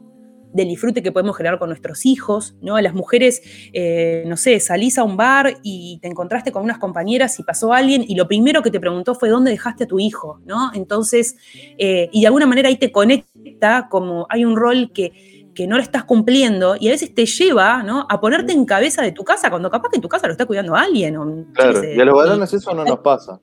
del 0.52 0.66
disfrute 0.66 1.00
que 1.00 1.12
podemos 1.12 1.36
generar 1.36 1.60
con 1.60 1.68
nuestros 1.68 2.04
hijos, 2.06 2.56
¿no? 2.60 2.80
Las 2.80 2.92
mujeres, 2.92 3.40
eh, 3.72 4.24
no 4.26 4.36
sé, 4.36 4.58
salís 4.58 4.98
a 4.98 5.04
un 5.04 5.16
bar 5.16 5.58
y 5.62 6.00
te 6.02 6.08
encontraste 6.08 6.50
con 6.50 6.64
unas 6.64 6.78
compañeras 6.78 7.38
y 7.38 7.44
pasó 7.44 7.72
alguien 7.72 8.04
y 8.04 8.16
lo 8.16 8.26
primero 8.26 8.62
que 8.62 8.72
te 8.72 8.80
preguntó 8.80 9.14
fue 9.14 9.28
dónde 9.28 9.52
dejaste 9.52 9.84
a 9.84 9.86
tu 9.86 10.00
hijo, 10.00 10.40
¿no? 10.44 10.72
Entonces, 10.74 11.36
eh, 11.78 12.08
y 12.10 12.22
de 12.22 12.26
alguna 12.26 12.46
manera 12.46 12.68
ahí 12.68 12.76
te 12.76 12.90
conecta 12.90 13.86
como 13.88 14.26
hay 14.28 14.44
un 14.44 14.56
rol 14.56 14.90
que, 14.92 15.52
que 15.54 15.68
no 15.68 15.76
lo 15.76 15.82
estás 15.84 16.02
cumpliendo 16.02 16.74
y 16.80 16.88
a 16.88 16.90
veces 16.90 17.14
te 17.14 17.26
lleva 17.26 17.84
¿no? 17.84 18.06
a 18.10 18.20
ponerte 18.20 18.52
en 18.52 18.64
cabeza 18.64 19.02
de 19.02 19.12
tu 19.12 19.22
casa 19.22 19.50
cuando 19.50 19.70
capaz 19.70 19.90
que 19.90 19.98
en 19.98 20.02
tu 20.02 20.08
casa 20.08 20.26
lo 20.26 20.32
está 20.32 20.46
cuidando 20.46 20.74
alguien. 20.74 21.14
claro, 21.54 21.84
y 21.84 22.00
a 22.00 22.04
los 22.04 22.16
varones 22.16 22.52
eso 22.52 22.74
no 22.74 22.84
nos 22.84 22.98
pasa. 22.98 23.40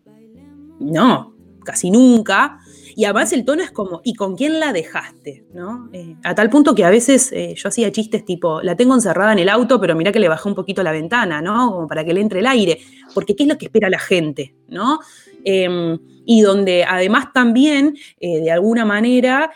No, 0.81 1.28
casi 1.63 1.91
nunca. 1.91 2.59
Y 2.95 3.05
además 3.05 3.31
el 3.31 3.45
tono 3.45 3.63
es 3.63 3.71
como, 3.71 4.01
¿y 4.03 4.13
con 4.13 4.35
quién 4.35 4.59
la 4.59 4.73
dejaste? 4.73 5.45
¿no? 5.53 5.89
Eh, 5.93 6.15
a 6.23 6.35
tal 6.35 6.49
punto 6.49 6.75
que 6.75 6.83
a 6.83 6.89
veces 6.89 7.31
eh, 7.31 7.53
yo 7.55 7.69
hacía 7.69 7.91
chistes 7.91 8.25
tipo, 8.25 8.61
la 8.61 8.75
tengo 8.75 8.93
encerrada 8.93 9.31
en 9.33 9.39
el 9.39 9.49
auto, 9.49 9.79
pero 9.79 9.95
mira 9.95 10.11
que 10.11 10.19
le 10.19 10.27
bajé 10.27 10.49
un 10.49 10.55
poquito 10.55 10.83
la 10.83 10.91
ventana, 10.91 11.41
¿no? 11.41 11.71
Como 11.71 11.87
para 11.87 12.03
que 12.03 12.13
le 12.13 12.21
entre 12.21 12.39
el 12.39 12.47
aire. 12.47 12.79
Porque 13.13 13.35
¿qué 13.35 13.43
es 13.43 13.49
lo 13.49 13.57
que 13.57 13.67
espera 13.67 13.89
la 13.89 13.99
gente? 13.99 14.53
¿no? 14.67 14.99
Em, 15.45 15.97
y 16.25 16.41
donde 16.41 16.83
además 16.83 17.31
también, 17.33 17.97
eh, 18.19 18.41
de 18.41 18.51
alguna 18.51 18.85
manera, 18.85 19.51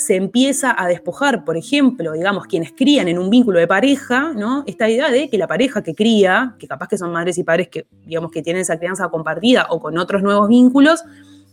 se 0.00 0.16
empieza 0.16 0.74
a 0.76 0.88
despojar, 0.88 1.44
por 1.44 1.58
ejemplo, 1.58 2.12
digamos, 2.14 2.46
quienes 2.46 2.72
crían 2.72 3.06
en 3.08 3.18
un 3.18 3.28
vínculo 3.28 3.58
de 3.58 3.66
pareja, 3.66 4.32
¿no? 4.32 4.64
Esta 4.66 4.88
idea 4.88 5.10
de 5.10 5.28
que 5.28 5.36
la 5.36 5.46
pareja 5.46 5.82
que 5.82 5.94
cría, 5.94 6.56
que 6.58 6.66
capaz 6.66 6.88
que 6.88 6.96
son 6.96 7.12
madres 7.12 7.36
y 7.36 7.44
padres 7.44 7.68
que, 7.68 7.86
digamos, 8.06 8.30
que 8.30 8.40
tienen 8.40 8.62
esa 8.62 8.78
crianza 8.78 9.10
compartida 9.10 9.66
o 9.68 9.78
con 9.78 9.98
otros 9.98 10.22
nuevos 10.22 10.48
vínculos, 10.48 11.04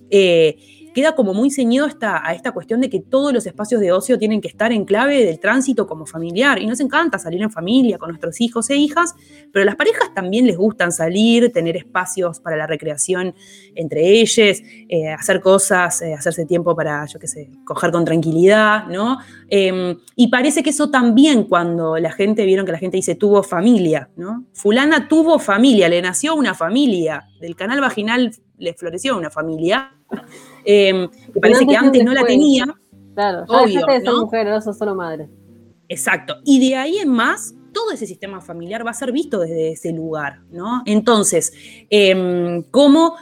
eh, 0.10 0.56
queda 0.98 1.14
como 1.14 1.32
muy 1.32 1.52
ceñido 1.52 1.86
a 2.02 2.34
esta 2.34 2.52
cuestión 2.54 2.82
de 2.82 2.90
que 2.90 3.00
todos 3.00 3.32
los 3.32 3.46
espacios 3.46 3.80
de 3.82 3.92
ocio 3.92 4.18
tienen 4.18 4.42
que 4.42 4.48
estar 4.48 4.72
en 4.72 4.84
clave 4.84 5.24
del 5.24 5.40
tránsito 5.40 5.86
como 5.86 6.08
familiar. 6.08 6.60
Y 6.60 6.66
nos 6.66 6.80
encanta 6.80 7.20
salir 7.20 7.40
en 7.44 7.52
familia 7.52 8.00
con 8.00 8.10
nuestros 8.10 8.42
hijos 8.42 8.72
e 8.72 8.78
hijas, 8.78 9.14
pero 9.54 9.62
a 9.62 9.66
las 9.68 9.76
parejas 9.76 10.12
también 10.16 10.48
les 10.48 10.58
gustan 10.58 10.92
salir, 10.92 11.52
tener 11.52 11.78
espacios 11.78 12.40
para 12.40 12.58
la 12.58 12.66
recreación 12.66 13.36
entre 13.76 14.10
ellos, 14.10 14.64
eh, 14.90 15.10
hacer 15.10 15.40
cosas, 15.40 16.02
eh, 16.02 16.16
hacerse 16.16 16.48
tiempo 16.48 16.76
para, 16.76 17.06
yo 17.06 17.20
qué 17.20 17.28
sé, 17.28 17.52
coger 17.64 17.92
con 17.92 18.04
tranquilidad, 18.04 18.88
¿no? 18.88 19.20
Em, 19.50 20.00
y 20.16 20.30
parece 20.30 20.64
que 20.64 20.72
eso 20.72 20.90
también 20.90 21.44
cuando 21.44 22.00
la 22.00 22.12
gente, 22.12 22.44
vieron 22.44 22.66
que 22.66 22.72
la 22.72 22.80
gente 22.80 22.98
dice 22.98 23.14
tuvo 23.14 23.44
familia, 23.44 24.10
¿no? 24.16 24.46
Fulana 24.52 25.08
tuvo 25.08 25.38
familia, 25.38 25.90
le 25.90 26.02
nació 26.02 26.34
una 26.34 26.56
familia, 26.56 27.28
del 27.40 27.56
canal 27.56 27.82
vaginal 27.82 28.32
le 28.58 28.74
floreció 28.74 29.18
una 29.18 29.30
familia 29.30 29.92
eh, 30.66 31.08
parece 31.42 31.66
que 31.66 31.76
antes 31.76 32.04
no 32.04 32.14
la 32.14 32.26
tenía. 32.26 32.66
Claro, 33.14 33.46
ya 33.50 33.62
obvio, 33.62 33.86
de 33.86 34.02
ser 34.02 34.14
mujer, 34.14 34.48
no 34.48 34.62
sos 34.62 34.78
solo 34.78 34.96
madre. 34.96 35.28
Exacto. 35.90 36.36
Y 36.44 36.60
de 36.60 36.76
ahí 36.76 36.98
en 36.98 37.10
más, 37.10 37.56
todo 37.74 37.92
ese 37.92 38.06
sistema 38.06 38.42
familiar 38.42 38.86
va 38.86 38.92
a 38.92 38.94
ser 38.94 39.12
visto 39.12 39.40
desde 39.40 39.72
ese 39.72 39.92
lugar, 39.92 40.42
¿no? 40.52 40.84
Entonces, 40.86 41.54
em, 41.90 42.64
¿cómo 42.70 43.16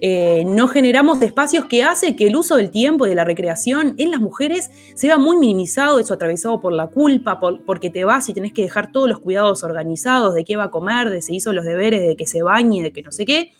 eh, 0.00 0.44
no 0.46 0.68
generamos 0.68 1.20
espacios 1.22 1.66
que 1.66 1.82
hace 1.82 2.16
que 2.16 2.26
el 2.26 2.36
uso 2.36 2.56
del 2.56 2.70
tiempo 2.70 3.06
y 3.06 3.10
de 3.10 3.14
la 3.14 3.24
recreación 3.24 3.94
en 3.98 4.10
las 4.10 4.20
mujeres 4.20 4.70
sea 4.94 5.18
muy 5.18 5.36
minimizado, 5.36 5.98
eso 5.98 6.14
atravesado 6.14 6.60
por 6.60 6.72
la 6.72 6.88
culpa, 6.88 7.40
porque 7.40 7.90
te 7.90 8.04
vas 8.04 8.28
y 8.28 8.34
tenés 8.34 8.52
que 8.52 8.62
dejar 8.62 8.92
todos 8.92 9.08
los 9.08 9.20
cuidados 9.20 9.62
organizados 9.62 10.34
de 10.34 10.44
qué 10.44 10.56
va 10.56 10.64
a 10.64 10.70
comer, 10.70 11.10
de 11.10 11.22
se 11.22 11.34
hizo 11.34 11.52
los 11.52 11.64
deberes, 11.64 12.00
de 12.00 12.16
que 12.16 12.26
se 12.26 12.42
bañe, 12.42 12.82
de 12.82 12.92
que 12.92 13.02
no 13.02 13.12
sé 13.12 13.24
qué 13.24 13.52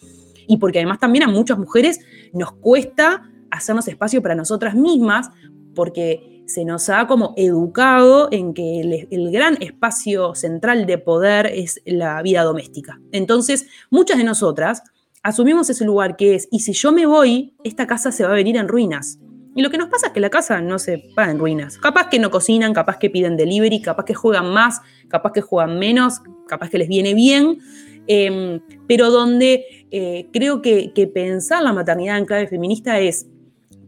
y 0.46 0.56
porque 0.58 0.78
además 0.78 0.98
también 0.98 1.24
a 1.24 1.28
muchas 1.28 1.58
mujeres 1.58 2.00
nos 2.32 2.52
cuesta 2.52 3.30
hacernos 3.50 3.86
espacio 3.88 4.22
para 4.22 4.34
nosotras 4.34 4.74
mismas, 4.74 5.30
porque 5.74 6.42
se 6.46 6.64
nos 6.64 6.88
ha 6.88 7.06
como 7.06 7.34
educado 7.36 8.28
en 8.30 8.52
que 8.52 9.06
el, 9.10 9.30
gran 9.30 9.56
espacio 9.62 10.34
central 10.34 10.86
de 10.86 10.98
poder 10.98 11.46
es 11.46 11.80
la 11.84 12.20
vida 12.22 12.42
doméstica. 12.42 13.00
Entonces, 13.12 13.66
muchas 13.90 14.18
de 14.18 14.24
nosotras 14.24 14.82
asumimos 15.22 15.70
ese 15.70 15.84
lugar 15.84 16.16
que 16.16 16.34
es, 16.34 16.48
y 16.50 16.60
si 16.60 16.72
yo 16.72 16.92
me 16.92 17.06
voy, 17.06 17.54
esta 17.64 17.86
casa 17.86 18.12
se 18.12 18.24
va 18.24 18.30
a 18.30 18.34
venir 18.34 18.56
en 18.56 18.68
ruinas. 18.68 19.18
Y 19.56 19.62
lo 19.62 19.70
que 19.70 19.78
nos 19.78 19.88
pasa 19.88 20.08
es 20.08 20.12
que 20.12 20.20
la 20.20 20.30
casa 20.30 20.60
no 20.60 20.80
se 20.80 21.04
va 21.16 21.30
en 21.30 21.38
ruinas. 21.38 21.78
Capaz 21.78 22.08
que 22.08 22.18
no 22.18 22.30
cocinan, 22.30 22.74
capaz 22.74 22.98
que 22.98 23.08
piden 23.08 23.36
delivery, 23.36 23.80
capaz 23.80 24.04
que 24.04 24.14
juegan 24.14 24.52
más, 24.52 24.80
capaz 25.08 25.32
que 25.32 25.40
juegan 25.40 25.78
menos, 25.78 26.20
capaz 26.48 26.70
que 26.70 26.78
les 26.78 26.88
viene 26.88 27.14
bien, 27.14 27.58
Em, 28.06 28.61
pero 28.87 29.11
donde 29.11 29.87
eh, 29.90 30.28
creo 30.32 30.61
que, 30.61 30.92
pensar 31.12 31.62
la 31.62 31.73
maternidad 31.73 32.18
en 32.18 32.26
clave 32.26 32.46
feminista 32.46 32.99
es 32.99 33.26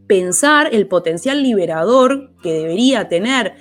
pensar 0.07 0.69
el 0.71 0.87
potencial 0.87 1.43
liberador 1.43 2.31
que 2.41 2.53
debería 2.53 3.07
tener 3.09 3.53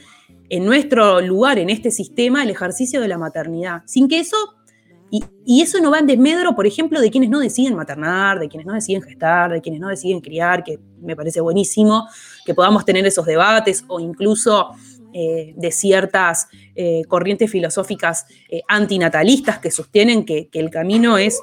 en 0.49 0.65
nuestro 0.65 1.21
lugar, 1.21 1.59
en 1.59 1.71
este 1.71 1.91
sistema, 1.91 2.43
el 2.43 2.51
ejercicio 2.51 3.01
de 3.01 3.09
la 3.09 3.19
maternidad, 3.19 3.83
sin 3.85 4.09
que 4.09 4.21
eso, 4.21 4.37
y, 5.11 5.25
y, 5.45 5.63
eso 5.63 5.81
no 5.81 5.91
va 5.91 5.99
en 5.99 6.07
desmedro, 6.07 6.55
por 6.55 6.67
ejemplo, 6.67 7.01
de 7.01 7.11
quienes 7.11 7.31
no 7.31 7.41
deciden 7.41 7.75
maternar, 7.75 8.39
de 8.39 8.49
quienes 8.49 8.67
no 8.67 8.75
deciden 8.75 9.03
gestar, 9.03 9.53
de 9.53 9.61
quienes 9.61 9.81
no 9.81 9.89
deciden 9.89 10.21
criar, 10.21 10.65
que 10.65 10.81
me 11.01 11.15
parece 11.15 11.41
buenísimo 11.41 12.09
que 12.45 12.55
podamos 12.55 12.85
tener 12.85 13.07
esos 13.07 13.27
debates 13.27 13.85
o 13.89 14.01
incluso 14.01 14.71
eh, 15.13 15.55
de 15.57 15.73
ciertas 15.73 16.49
eh, 16.75 17.03
corrientes 17.09 17.51
filosóficas 17.51 18.27
eh, 18.51 18.61
antinatalistas 18.69 19.59
que 19.59 19.71
sostienen 19.71 20.27
que, 20.27 20.51
el 20.53 20.69
camino 20.71 21.17
es 21.17 21.41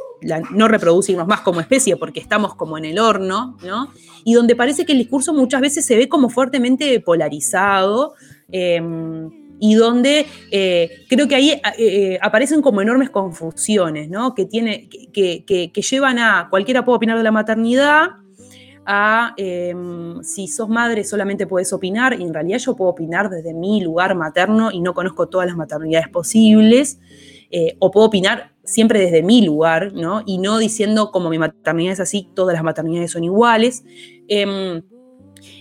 no 0.51 0.67
reproducirnos 0.67 1.27
más 1.27 1.41
como 1.41 1.59
especie 1.59 1.97
porque 1.97 2.19
estamos 2.19 2.55
como 2.55 2.77
en 2.77 2.85
el 2.85 2.99
horno, 2.99 3.57
¿no? 3.65 3.91
Y 4.23 4.33
donde 4.33 4.55
parece 4.55 4.85
que 4.85 4.91
el 4.91 4.99
discurso 4.99 5.33
muchas 5.33 5.61
veces 5.61 5.85
se 5.85 5.95
ve 5.95 6.07
como 6.07 6.29
fuertemente 6.29 6.99
polarizado 6.99 8.13
em, 8.51 9.29
y 9.59 9.75
donde 9.75 10.25
creo 11.09 11.27
que 11.27 11.35
ahí 11.35 11.61
aparecen 12.21 12.61
como 12.61 12.81
enormes 12.81 13.09
confusiones, 13.09 14.09
¿no? 14.09 14.35
Que, 14.35 14.47
que, 14.47 15.81
llevan 15.81 16.19
a 16.19 16.47
cualquiera 16.49 16.85
puede 16.85 16.97
opinar 16.97 17.17
de 17.17 17.23
la 17.23 17.31
maternidad, 17.31 18.09
a 18.85 19.33
em, 19.37 20.21
si 20.23 20.47
sos 20.47 20.69
madre 20.69 21.03
solamente 21.03 21.47
puedes 21.47 21.73
opinar, 21.73 22.19
y 22.19 22.23
en 22.23 22.33
realidad 22.33 22.59
yo 22.59 22.75
puedo 22.75 22.91
opinar 22.91 23.29
desde 23.29 23.53
mi 23.53 23.81
lugar 23.81 24.15
materno 24.15 24.71
y 24.71 24.81
no 24.81 24.93
conozco 24.93 25.27
todas 25.27 25.47
las 25.47 25.55
maternidades 25.55 26.09
posibles, 26.09 26.99
eh, 27.51 27.75
o 27.79 27.91
puedo 27.91 28.07
opinar 28.07 28.53
siempre 28.63 28.99
desde 28.99 29.21
mi 29.21 29.41
lugar, 29.41 29.93
¿no? 29.93 30.23
Y 30.25 30.37
no 30.37 30.57
diciendo 30.57 31.11
como 31.11 31.29
mi 31.29 31.37
maternidad 31.37 31.93
es 31.93 31.99
así, 31.99 32.29
todas 32.33 32.53
las 32.53 32.63
maternidades 32.63 33.11
son 33.11 33.23
iguales. 33.23 33.83
Em, 34.27 34.81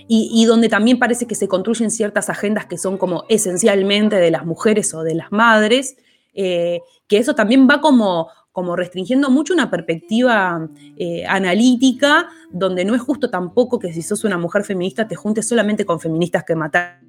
y, 0.09 0.45
donde 0.45 0.69
también 0.69 0.99
parece 0.99 1.27
que 1.27 1.35
se 1.35 1.49
construyen 1.49 1.91
ciertas 1.91 2.29
agendas 2.29 2.67
que 2.67 2.79
son 2.79 2.99
como 2.99 3.25
esencialmente 3.29 4.17
de 4.17 4.31
las 4.31 4.45
mujeres 4.45 4.93
o 4.95 5.03
de 5.03 5.15
las 5.15 5.33
madres, 5.33 5.97
eh, 6.35 6.81
que 7.09 7.19
eso 7.19 7.35
también 7.35 7.67
va 7.69 7.81
como, 7.81 8.29
como 8.53 8.77
restringiendo 8.77 9.31
mucho 9.31 9.55
una 9.55 9.71
perspectiva 9.71 10.69
eh, 10.97 11.25
analítica, 11.27 12.29
donde 12.51 12.85
no 12.85 12.95
es 12.95 13.01
justo 13.01 13.31
tampoco 13.31 13.79
que 13.79 13.93
si 13.93 14.03
sos 14.03 14.25
una 14.25 14.37
mujer 14.37 14.63
feminista 14.63 15.09
te 15.09 15.17
juntes 15.17 15.49
solamente 15.49 15.87
con 15.87 15.99
feministas 15.99 16.45
que 16.45 16.55
matan 16.55 17.01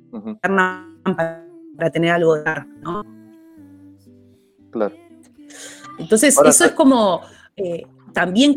para, 0.41 1.43
tener 1.91 2.11
algo 2.11 2.35
de 2.35 2.43
dar, 2.43 2.65
¿no? 2.81 3.03
Claro. 4.71 4.95
Entonces, 5.99 6.35
eso 6.45 6.65
es 6.65 6.71
como 6.71 7.21
eh, 7.57 7.85
también. 8.13 8.55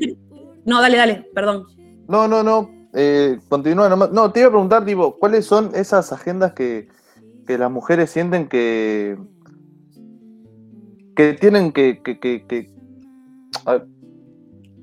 No, 0.64 0.81
dale, 0.81 0.97
dale, 0.97 1.28
perdón. 1.35 1.66
No, 2.09 2.28
no, 2.28 2.43
no. 2.43 2.71
eh, 2.95 3.38
continúa 3.49 3.88
nomás. 3.88 4.12
No, 4.12 4.31
te 4.31 4.40
iba 4.40 4.49
a 4.49 4.52
preguntar, 4.52 4.85
tipo, 4.85 5.16
¿cuáles 5.19 5.45
son 5.45 5.73
esas 5.75 6.12
agendas 6.12 6.52
que, 6.52 6.88
que 7.47 7.59
las 7.59 7.71
mujeres 7.71 8.11
sienten 8.11 8.49
que, 8.49 9.19
que 11.16 11.35
tienen 11.35 11.73
que... 11.73 12.00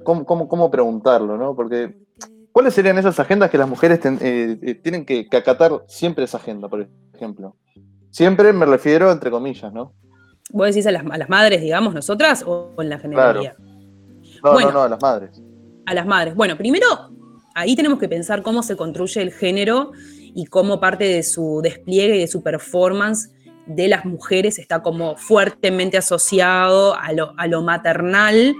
¿cómo, 0.03 0.25
cómo, 0.25 0.47
cómo 0.47 0.69
preguntarlo, 0.71 1.37
no? 1.37 1.55
Porque, 1.55 1.95
¿cuáles 2.51 2.73
serían 2.73 2.97
esas 2.97 3.19
agendas 3.19 3.49
que 3.49 3.57
las 3.57 3.67
mujeres 3.69 3.99
ten- 3.99 4.19
eh, 4.21 4.57
eh, 4.61 4.75
tienen 4.75 5.05
que, 5.05 5.27
que 5.27 5.37
acatar 5.37 5.83
siempre 5.87 6.25
esa 6.25 6.37
agenda, 6.37 6.67
por 6.67 6.87
ejemplo? 7.13 7.55
Siempre 8.11 8.53
me 8.53 8.65
refiero 8.65 9.11
entre 9.11 9.31
comillas, 9.31 9.73
¿no? 9.73 9.93
¿Vos 10.51 10.67
decís 10.67 10.85
a 10.85 10.91
las, 10.91 11.03
a 11.09 11.17
las 11.17 11.29
madres, 11.29 11.61
digamos, 11.61 11.93
nosotras, 11.93 12.43
o 12.45 12.71
en 12.79 12.89
la 12.89 12.99
generalidad? 12.99 13.55
No, 14.43 14.53
Bueno. 14.53 14.67
no, 14.67 14.73
no, 14.73 14.81
a 14.83 14.89
las 14.89 15.01
madres. 15.01 15.41
A 15.85 15.93
las 15.93 16.05
madres. 16.05 16.35
Bueno, 16.35 16.57
primero, 16.57 16.85
ahí 17.55 17.75
tenemos 17.75 17.97
que 17.97 18.07
pensar 18.09 18.43
cómo 18.43 18.61
se 18.61 18.75
construye 18.75 19.21
el 19.21 19.31
género 19.31 19.91
y 20.35 20.45
cómo 20.45 20.79
parte 20.79 21.05
de 21.05 21.23
su 21.23 21.61
despliegue 21.63 22.17
y 22.17 22.19
de 22.19 22.27
su 22.27 22.43
performance 22.43 23.31
de 23.65 23.87
las 23.87 24.03
mujeres 24.05 24.59
está 24.59 24.81
como 24.83 25.15
fuertemente 25.15 25.97
asociado 25.97 26.95
a 26.95 27.13
lo, 27.13 27.33
a 27.37 27.47
lo 27.47 27.61
maternal 27.61 28.53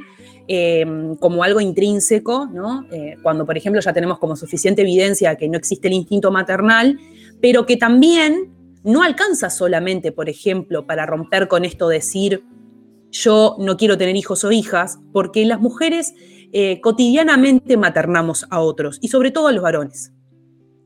eh, 0.47 0.85
como 1.19 1.43
algo 1.43 1.61
intrínseco, 1.61 2.47
¿no? 2.47 2.85
Eh, 2.91 3.15
cuando, 3.21 3.45
por 3.45 3.57
ejemplo, 3.57 3.81
ya 3.81 3.93
tenemos 3.93 4.19
como 4.19 4.35
suficiente 4.35 4.81
evidencia 4.81 5.31
de 5.31 5.37
que 5.37 5.49
no 5.49 5.57
existe 5.57 5.87
el 5.87 5.93
instinto 5.93 6.31
maternal, 6.31 6.99
pero 7.41 7.65
que 7.65 7.77
también 7.77 8.51
no 8.83 9.03
alcanza 9.03 9.49
solamente, 9.49 10.11
por 10.11 10.29
ejemplo, 10.29 10.85
para 10.85 11.05
romper 11.05 11.47
con 11.47 11.63
esto 11.65 11.87
de 11.87 11.95
decir 11.95 12.43
yo 13.13 13.55
no 13.59 13.77
quiero 13.77 13.97
tener 13.97 14.15
hijos 14.15 14.43
o 14.43 14.51
hijas, 14.51 14.99
porque 15.13 15.45
las 15.45 15.61
mujeres 15.61 16.13
eh, 16.51 16.81
cotidianamente 16.81 17.77
maternamos 17.77 18.45
a 18.49 18.59
otros 18.59 18.97
y 19.01 19.07
sobre 19.07 19.31
todo 19.31 19.47
a 19.47 19.51
los 19.51 19.63
varones. 19.63 20.11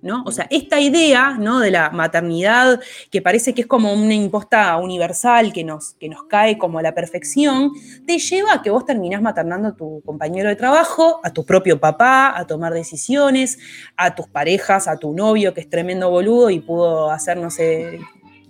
¿No? 0.08 0.24
O 0.26 0.32
sea, 0.32 0.48
esta 0.50 0.80
idea 0.80 1.38
¿no? 1.38 1.60
de 1.60 1.70
la 1.70 1.92
maternidad, 1.92 2.80
que 3.12 3.22
parece 3.22 3.54
que 3.54 3.62
es 3.62 3.68
como 3.68 3.94
una 3.94 4.16
imposta 4.16 4.76
universal 4.78 5.54
que 5.54 5.64
nos, 5.64 5.94
que 6.00 6.10
nos 6.10 6.24
cae 6.24 6.58
como 6.58 6.80
a 6.80 6.82
la 6.82 6.96
perfección, 6.96 7.74
te 8.08 8.18
lleva 8.18 8.54
a 8.54 8.62
que 8.64 8.72
vos 8.72 8.86
terminás 8.86 9.22
maternando 9.22 9.68
a 9.68 9.76
tu 9.76 10.02
compañero 10.06 10.50
de 10.50 10.56
trabajo, 10.56 11.20
a 11.24 11.32
tu 11.32 11.46
propio 11.46 11.80
papá, 11.80 12.34
a 12.36 12.48
tomar 12.48 12.74
decisiones, 12.74 13.60
a 13.96 14.16
tus 14.16 14.28
parejas, 14.28 14.88
a 14.88 14.98
tu 14.98 15.14
novio 15.14 15.54
que 15.54 15.62
es 15.62 15.70
tremendo 15.70 16.10
boludo 16.10 16.50
y 16.50 16.60
pudo 16.62 17.12
hacer 17.12 17.38
no 17.38 17.52
sé 17.52 18.00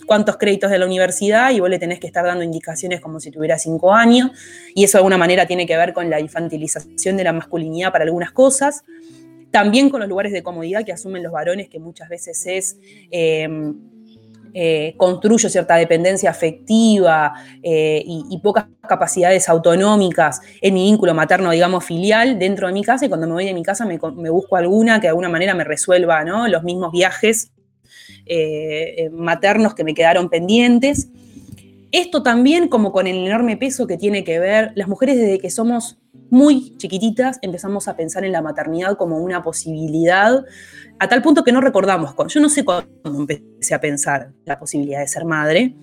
cuántos 0.05 0.37
créditos 0.37 0.71
de 0.71 0.79
la 0.79 0.85
universidad 0.85 1.51
y 1.51 1.59
vos 1.59 1.69
le 1.69 1.79
tenés 1.79 1.99
que 1.99 2.07
estar 2.07 2.25
dando 2.25 2.43
indicaciones 2.43 3.01
como 3.01 3.19
si 3.19 3.29
tuviera 3.29 3.59
cinco 3.59 3.93
años, 3.93 4.31
y 4.73 4.83
eso 4.85 4.97
de 4.97 4.99
alguna 4.99 5.17
manera 5.17 5.45
tiene 5.45 5.67
que 5.67 5.75
ver 5.75 5.93
con 5.93 6.09
la 6.09 6.19
infantilización 6.19 7.17
de 7.17 7.23
la 7.23 7.33
masculinidad 7.33 7.91
para 7.91 8.05
algunas 8.05 8.31
cosas. 8.31 8.85
También 9.57 9.89
con 9.89 10.01
los 10.01 10.07
lugares 10.07 10.31
de 10.33 10.43
comodidad 10.43 10.85
que 10.85 10.91
asumen 10.91 11.23
los 11.23 11.31
varones, 11.31 11.67
que 11.67 11.79
muchas 11.79 12.09
veces 12.09 12.45
es 12.45 12.77
eh, 13.09 13.49
eh, 14.53 14.93
construyo 14.97 15.49
cierta 15.49 15.77
dependencia 15.77 16.29
afectiva 16.29 17.33
eh, 17.63 18.03
y, 18.05 18.39
pocas 18.43 18.67
capacidades 18.87 19.49
autonómicas 19.49 20.41
en 20.61 20.75
mi 20.75 20.83
vínculo 20.83 21.15
materno, 21.15 21.49
digamos, 21.49 21.83
filial 21.83 22.37
dentro 22.37 22.67
de 22.67 22.73
mi 22.73 22.83
casa 22.83 23.07
y 23.07 23.09
cuando 23.09 23.25
me 23.25 23.33
voy 23.33 23.45
de 23.45 23.55
mi 23.55 23.63
casa 23.63 23.83
me, 23.83 23.99
me 24.15 24.29
busco 24.29 24.57
alguna 24.57 24.99
que 24.99 25.07
de 25.07 25.09
alguna 25.09 25.27
manera 25.27 25.55
me 25.55 25.63
resuelva 25.63 26.23
¿no? 26.23 26.47
los 26.47 26.61
mismos 26.61 26.91
viajes 26.91 27.51
eh, 28.27 29.09
maternos 29.11 29.73
que 29.73 29.83
me 29.83 29.95
quedaron 29.95 30.29
pendientes. 30.29 31.07
Esto 31.97 32.21
también 32.21 32.67
como 32.67 32.91
con 32.91 33.07
el 33.07 33.25
enorme 33.25 33.57
peso 33.57 33.87
que 33.87 33.97
tiene 33.97 34.23
que 34.23 34.37
ver, 34.37 34.71
las 34.75 34.87
mujeres 34.87 35.17
desde 35.17 35.39
que 35.39 35.49
somos 35.49 35.97
muy 36.29 36.77
chiquititas 36.77 37.39
empezamos 37.41 37.87
a 37.87 37.95
pensar 37.95 38.23
en 38.23 38.33
la 38.33 38.43
maternidad 38.43 38.97
como 38.97 39.17
una 39.17 39.41
posibilidad, 39.41 40.45
a 40.99 41.09
tal 41.09 41.23
punto 41.23 41.43
que 41.43 41.51
no 41.51 41.59
recordamos, 41.59 42.13
yo 42.27 42.39
no 42.39 42.49
sé 42.49 42.63
cuándo 42.63 42.87
empecé 43.03 43.73
a 43.73 43.81
pensar 43.81 44.31
la 44.45 44.59
posibilidad 44.59 44.99
de 44.99 45.07
ser 45.07 45.25
madre, 45.25 45.73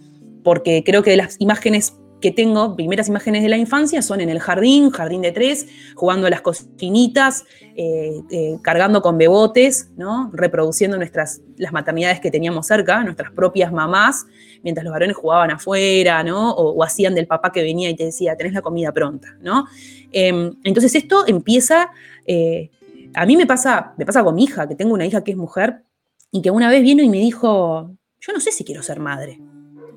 porque 0.44 0.84
creo 0.86 1.02
que 1.02 1.10
de 1.10 1.16
las 1.16 1.34
imágenes 1.40 1.96
que 2.24 2.32
tengo, 2.32 2.74
primeras 2.74 3.08
imágenes 3.08 3.42
de 3.42 3.50
la 3.50 3.58
infancia, 3.58 4.00
son 4.00 4.22
en 4.22 4.30
el 4.30 4.40
jardín, 4.40 4.88
jardín 4.88 5.20
de 5.20 5.30
tres, 5.30 5.66
jugando 5.94 6.26
a 6.26 6.30
las 6.30 6.40
cocinitas, 6.40 7.44
eh, 7.76 8.14
eh, 8.30 8.56
cargando 8.62 9.02
con 9.02 9.18
bebotes, 9.18 9.90
¿no? 9.98 10.30
reproduciendo 10.32 10.96
nuestras, 10.96 11.42
las 11.58 11.74
maternidades 11.74 12.20
que 12.20 12.30
teníamos 12.30 12.66
cerca, 12.66 13.04
nuestras 13.04 13.30
propias 13.32 13.70
mamás, 13.70 14.24
mientras 14.62 14.84
los 14.84 14.92
varones 14.94 15.18
jugaban 15.18 15.50
afuera, 15.50 16.22
¿no? 16.22 16.52
O, 16.52 16.82
hacían 16.82 17.14
del 17.14 17.26
papá 17.26 17.52
que 17.52 17.62
venía 17.62 17.90
y 17.90 17.94
te 17.94 18.06
decía, 18.06 18.34
tenés 18.38 18.54
la 18.54 18.62
comida 18.62 18.90
pronta, 18.90 19.36
¿no? 19.42 19.66
Eh, 20.10 20.50
entonces 20.64 20.94
esto 20.94 21.26
empieza, 21.26 21.90
eh, 22.26 22.70
a 23.12 23.26
mí 23.26 23.36
me 23.36 23.44
pasa, 23.44 23.92
me 23.98 24.06
pasa 24.06 24.24
con 24.24 24.34
mi 24.34 24.44
hija, 24.44 24.66
que 24.66 24.76
tengo 24.76 24.94
una 24.94 25.04
hija 25.04 25.22
que 25.22 25.32
es 25.32 25.36
mujer, 25.36 25.82
y 26.30 26.40
que 26.40 26.50
una 26.50 26.70
vez 26.70 26.80
vino 26.80 27.02
y 27.02 27.10
me 27.10 27.18
dijo, 27.18 27.94
yo 28.18 28.32
no 28.32 28.40
sé 28.40 28.50
si 28.50 28.64
quiero 28.64 28.82
ser 28.82 28.98
madre. 28.98 29.42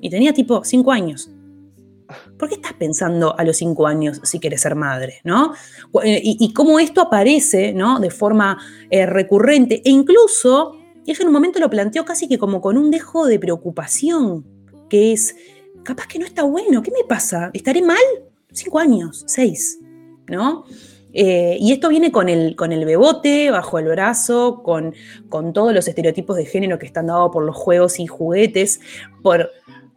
Y 0.02 0.10
tenía 0.10 0.34
tipo 0.34 0.62
cinco 0.62 0.92
años. 0.92 1.30
¿Por 2.38 2.48
qué 2.48 2.54
estás 2.54 2.72
pensando 2.74 3.38
a 3.38 3.44
los 3.44 3.56
cinco 3.56 3.86
años 3.86 4.20
si 4.22 4.40
quieres 4.40 4.62
ser 4.62 4.74
madre? 4.74 5.20
¿no? 5.24 5.52
Y, 6.04 6.36
y 6.40 6.52
cómo 6.52 6.78
esto 6.78 7.00
aparece 7.00 7.72
¿no? 7.72 8.00
de 8.00 8.10
forma 8.10 8.58
eh, 8.90 9.06
recurrente 9.06 9.82
e 9.84 9.90
incluso, 9.90 10.76
ella 11.06 11.18
en 11.20 11.26
un 11.28 11.32
momento 11.32 11.58
lo 11.58 11.70
planteó 11.70 12.04
casi 12.04 12.28
que 12.28 12.38
como 12.38 12.60
con 12.60 12.78
un 12.78 12.90
dejo 12.90 13.26
de 13.26 13.38
preocupación, 13.38 14.46
que 14.88 15.12
es, 15.12 15.36
capaz 15.82 16.06
que 16.06 16.18
no 16.18 16.26
está 16.26 16.42
bueno, 16.42 16.82
¿qué 16.82 16.90
me 16.90 17.04
pasa? 17.06 17.50
¿Estaré 17.52 17.82
mal? 17.82 17.98
Cinco 18.52 18.78
años, 18.78 19.24
seis, 19.26 19.78
¿no? 20.28 20.64
Eh, 21.12 21.56
y 21.60 21.72
esto 21.72 21.88
viene 21.88 22.12
con 22.12 22.28
el, 22.28 22.54
con 22.54 22.72
el 22.72 22.84
bebote 22.84 23.50
bajo 23.50 23.78
el 23.78 23.86
brazo, 23.86 24.62
con, 24.62 24.94
con 25.28 25.52
todos 25.52 25.72
los 25.72 25.88
estereotipos 25.88 26.36
de 26.36 26.44
género 26.44 26.78
que 26.78 26.86
están 26.86 27.06
dados 27.06 27.30
por 27.32 27.44
los 27.44 27.56
juegos 27.56 27.98
y 27.98 28.06
juguetes, 28.06 28.80
por, 29.22 29.50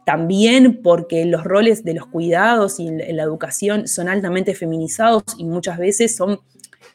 también 0.06 0.82
porque 0.82 1.26
los 1.26 1.44
roles 1.44 1.84
de 1.84 1.94
los 1.94 2.08
cuidados 2.08 2.80
y 2.80 2.88
en 2.88 3.16
la 3.16 3.24
educación 3.24 3.88
son 3.88 4.10
altamente 4.10 4.56
feminizados 4.56 5.24
y 5.38 5.46
muchas 5.46 5.78
veces 5.78 6.16
son 6.16 6.40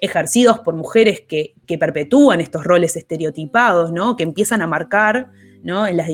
ejercidos 0.01 0.59
por 0.61 0.75
mujeres 0.75 1.23
que, 1.27 1.55
que 1.67 1.79
perpetúan 1.79 2.41
estos 2.41 2.65
roles 2.65 2.97
estereotipados, 2.97 3.93
¿no? 3.93 4.17
que 4.17 4.25
empiezan 4.25 4.61
a 4.63 4.67
marcar 4.67 5.31
¿no? 5.67 5.87
En, 5.87 5.97
las, 5.97 6.07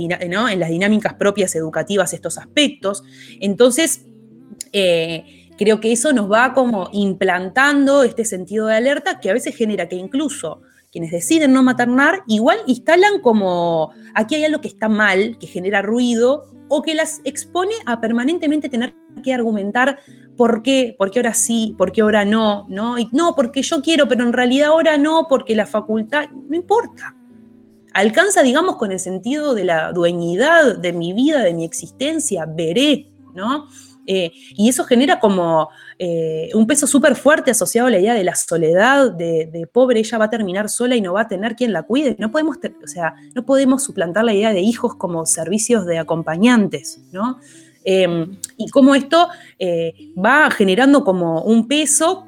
dinámicas 0.71 1.15
propias 1.15 1.55
educativas 1.55 2.15
estos 2.15 2.39
aspectos. 2.39 3.05
Entonces, 3.39 4.07
eh, 4.73 5.49
creo 5.59 5.79
que 5.79 5.93
eso 5.93 6.13
nos 6.13 6.31
va 6.33 6.55
como 6.55 6.89
implantando 6.93 8.03
este 8.03 8.25
sentido 8.25 8.67
de 8.67 8.77
alerta 8.77 9.21
que 9.21 9.29
a 9.31 9.35
veces 9.35 9.55
genera 9.55 9.89
que 9.89 9.97
incluso 9.97 10.63
quienes 10.91 11.11
deciden 11.11 11.53
no 11.53 11.63
maternar, 11.63 12.23
igual 12.27 12.59
instalan 12.67 13.21
como 13.21 13.93
aquí 14.15 14.35
hay 14.35 14.45
algo 14.45 14.61
que 14.61 14.69
está 14.69 14.89
mal, 14.89 15.39
que 15.39 15.47
genera 15.47 15.81
ruido, 15.81 16.45
o 16.75 16.81
que 16.81 16.95
las 16.95 17.21
expone 17.25 17.75
a 17.85 18.01
permanentemente 18.01 18.71
tener 18.71 18.95
que 19.23 19.35
argumentar 19.35 19.99
por 20.39 20.63
qué, 20.63 20.95
por 20.97 21.11
qué 21.11 21.19
ahora 21.19 21.35
sí, 21.35 21.75
por 21.77 21.93
qué 21.93 22.01
ahora 22.01 22.25
no, 22.25 22.65
¿no? 22.71 22.99
Y 22.99 23.11
no, 23.13 23.35
porque 23.35 23.61
yo 23.61 23.83
quiero, 23.83 24.09
pero 24.09 24.25
en 24.25 24.33
realidad 24.33 24.69
ahora 24.69 24.97
no, 24.97 25.27
porque 25.29 25.55
la 25.55 25.67
facultad, 25.67 26.31
no 26.31 26.57
importa. 26.57 27.15
Alcanza, 27.93 28.43
digamos, 28.43 28.77
con 28.77 28.91
el 28.91 29.01
sentido 29.01 29.55
de 29.55 29.65
la 29.65 29.93
dueñidad 29.93 30.79
de 30.79 30.95
mi 30.95 31.13
vida, 31.13 31.43
de 31.43 31.53
mi 31.53 31.67
existencia, 31.67 32.47
veré, 32.47 33.13
¿no? 33.35 33.67
Eh, 34.07 34.33
y 34.57 34.69
eso 34.69 34.85
genera 34.85 35.21
como 35.21 35.69
eh, 35.99 36.51
un 36.55 36.67
peso 36.67 36.87
súper 36.87 37.15
fuerte 37.15 37.53
asociado 37.53 37.89
a 37.89 37.91
la 37.91 37.99
idea 37.99 38.15
de 38.15 38.25
la 38.25 38.35
soledad, 38.35 39.13
de, 39.13 39.69
pobre, 39.73 40.01
ella 40.01 40.19
va 40.19 40.25
a 40.27 40.31
terminar 40.31 40.69
sola 40.69 40.97
y 40.97 41.01
no 41.01 41.13
va 41.13 41.23
a 41.23 41.29
tener 41.29 41.55
quien 41.55 41.73
la 41.73 41.85
cuide. 41.85 42.17
No 42.19 42.31
podemos, 42.31 42.57
o 42.57 42.87
sea, 42.87 43.15
no 43.35 43.45
podemos 43.45 43.85
suplantar 43.85 44.25
la 44.25 44.35
idea 44.35 44.53
de 44.53 44.61
hijos 44.61 44.97
como 44.97 45.25
servicios 45.27 45.87
de 45.87 45.99
acompañantes, 45.99 47.01
¿no? 47.13 47.39
Eh, 47.85 48.27
y 48.57 48.69
cómo 48.69 48.95
esto 48.95 49.29
va 50.25 50.51
generando 50.51 51.03
como 51.05 51.43
un 51.43 51.67
peso 51.67 52.27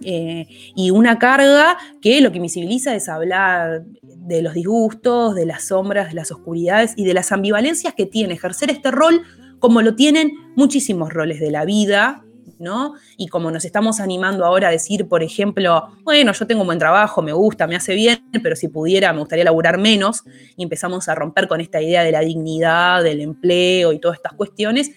y 0.00 0.90
una 0.90 1.18
carga 1.18 1.76
que 2.00 2.20
lo 2.20 2.30
que 2.30 2.38
invisibiliza 2.38 2.94
es 2.94 3.08
hablar 3.08 3.84
de 4.02 4.42
los 4.42 4.54
disgustos, 4.54 5.34
de 5.34 5.46
las 5.46 5.64
sombras, 5.68 6.08
de 6.08 6.14
las 6.14 6.30
oscuridades 6.30 6.94
y 6.96 7.04
de 7.04 7.14
las 7.14 7.30
ambivalencias 7.30 7.94
que 7.94 8.06
tiene 8.06 8.34
ejercer 8.34 8.70
este 8.70 8.90
rol 8.90 9.22
como 9.58 9.82
lo 9.82 9.94
tienen 9.94 10.32
muchísimos 10.54 11.12
roles 11.12 11.40
de 11.40 11.50
la 11.50 11.64
vida, 11.64 12.24
¿no? 12.58 12.94
Y 13.16 13.28
como 13.28 13.50
nos 13.50 13.64
estamos 13.64 14.00
animando 14.00 14.44
ahora 14.44 14.68
a 14.68 14.70
decir, 14.70 15.08
por 15.08 15.22
ejemplo, 15.22 15.88
bueno, 16.04 16.32
yo 16.32 16.46
tengo 16.46 16.62
un 16.62 16.68
buen 16.68 16.78
trabajo, 16.78 17.22
me 17.22 17.32
gusta, 17.32 17.66
me 17.66 17.76
hace 17.76 17.94
bien, 17.94 18.20
pero 18.42 18.56
si 18.56 18.68
pudiera 18.68 19.12
me 19.12 19.20
gustaría 19.20 19.44
laburar 19.44 19.78
menos, 19.78 20.24
y 20.56 20.62
empezamos 20.62 21.08
a 21.08 21.14
romper 21.14 21.48
con 21.48 21.60
esta 21.60 21.80
idea 21.80 22.02
de 22.02 22.12
la 22.12 22.20
dignidad, 22.20 23.02
del 23.02 23.20
empleo 23.20 23.92
y 23.92 23.98
todas 23.98 24.16
estas 24.16 24.32
cuestiones, 24.34 24.92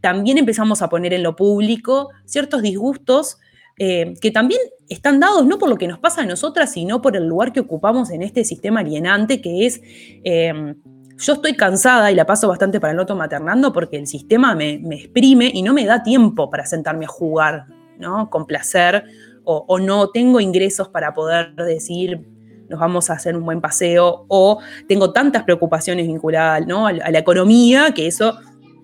también 0.00 0.38
empezamos 0.38 0.82
a 0.82 0.88
poner 0.88 1.12
en 1.12 1.22
lo 1.22 1.36
público 1.36 2.10
ciertos 2.24 2.62
disgustos 2.62 3.38
eh, 3.78 4.14
que 4.20 4.30
también 4.30 4.60
están 4.88 5.20
dados 5.20 5.44
no 5.44 5.58
por 5.58 5.68
lo 5.68 5.76
que 5.76 5.88
nos 5.88 5.98
pasa 5.98 6.22
a 6.22 6.26
nosotras, 6.26 6.72
sino 6.72 7.02
por 7.02 7.16
el 7.16 7.26
lugar 7.26 7.52
que 7.52 7.60
ocupamos 7.60 8.10
en 8.10 8.22
este 8.22 8.44
sistema 8.44 8.80
alienante 8.80 9.40
que 9.40 9.66
es... 9.66 9.80
Eh, 10.24 10.74
yo 11.18 11.32
estoy 11.32 11.54
cansada 11.54 12.10
y 12.10 12.14
la 12.14 12.26
paso 12.26 12.48
bastante 12.48 12.80
para 12.80 12.92
el 12.92 12.98
otro 12.98 13.16
maternando 13.16 13.72
porque 13.72 13.96
el 13.96 14.06
sistema 14.06 14.54
me, 14.54 14.78
me, 14.78 14.96
exprime 14.96 15.50
y 15.52 15.62
no 15.62 15.72
me 15.72 15.86
da 15.86 16.02
tiempo 16.02 16.50
para 16.50 16.66
sentarme 16.66 17.06
a 17.06 17.08
jugar, 17.08 17.66
¿no? 17.98 18.28
Con 18.30 18.46
placer, 18.46 19.04
o, 19.44 19.64
o, 19.66 19.78
no 19.78 20.10
tengo 20.10 20.40
ingresos 20.40 20.88
para 20.88 21.14
poder 21.14 21.54
decir, 21.54 22.26
nos 22.68 22.80
vamos 22.80 23.10
a 23.10 23.14
hacer 23.14 23.36
un 23.36 23.44
buen 23.44 23.60
paseo, 23.60 24.24
o 24.28 24.58
tengo 24.88 25.12
tantas 25.12 25.44
preocupaciones 25.44 26.06
vinculadas 26.06 26.66
¿no? 26.66 26.86
a, 26.86 26.92
la 26.92 27.18
economía 27.18 27.92
que 27.94 28.06
eso 28.06 28.34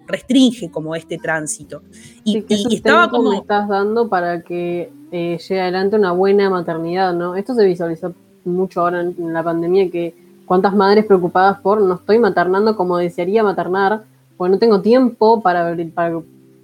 restringe 0.07 0.71
como 0.71 0.95
este 0.95 1.19
tránsito. 1.19 1.83
Y, 2.25 2.45
estaba 2.75 3.09
como... 3.09 3.31
me 3.31 3.39
estás 3.39 3.69
dando 3.69 4.09
para 4.09 4.43
que 4.43 4.93
eh, 5.11 5.39
llegue 5.39 5.61
adelante 5.61 5.97
una 5.97 6.13
buena 6.13 6.51
maternidad, 6.51 7.15
¿no? 7.15 7.37
Esto 7.37 7.55
se 7.55 7.65
visualizó 7.65 8.15
mucho 8.45 8.81
ahora 8.81 9.01
en, 9.01 9.33
la 9.33 9.43
pandemia, 9.43 9.91
que 9.91 10.15
cuántas 10.53 10.75
madres 10.75 11.07
preocupadas 11.07 11.59
por 11.61 11.81
no 11.81 11.95
estoy 11.95 12.19
maternando 12.19 12.77
como 12.77 12.99
desearía 12.99 13.43
maternar, 13.43 14.03
porque 14.37 14.51
no 14.51 14.59
tengo 14.59 14.83
tiempo 14.83 15.41
para, 15.41 15.75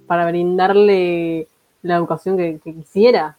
para, 0.05 0.27
brindarle 0.27 1.47
la 1.81 1.95
educación 1.95 2.37
que, 2.37 2.59
que 2.63 2.75
quisiera. 2.75 3.35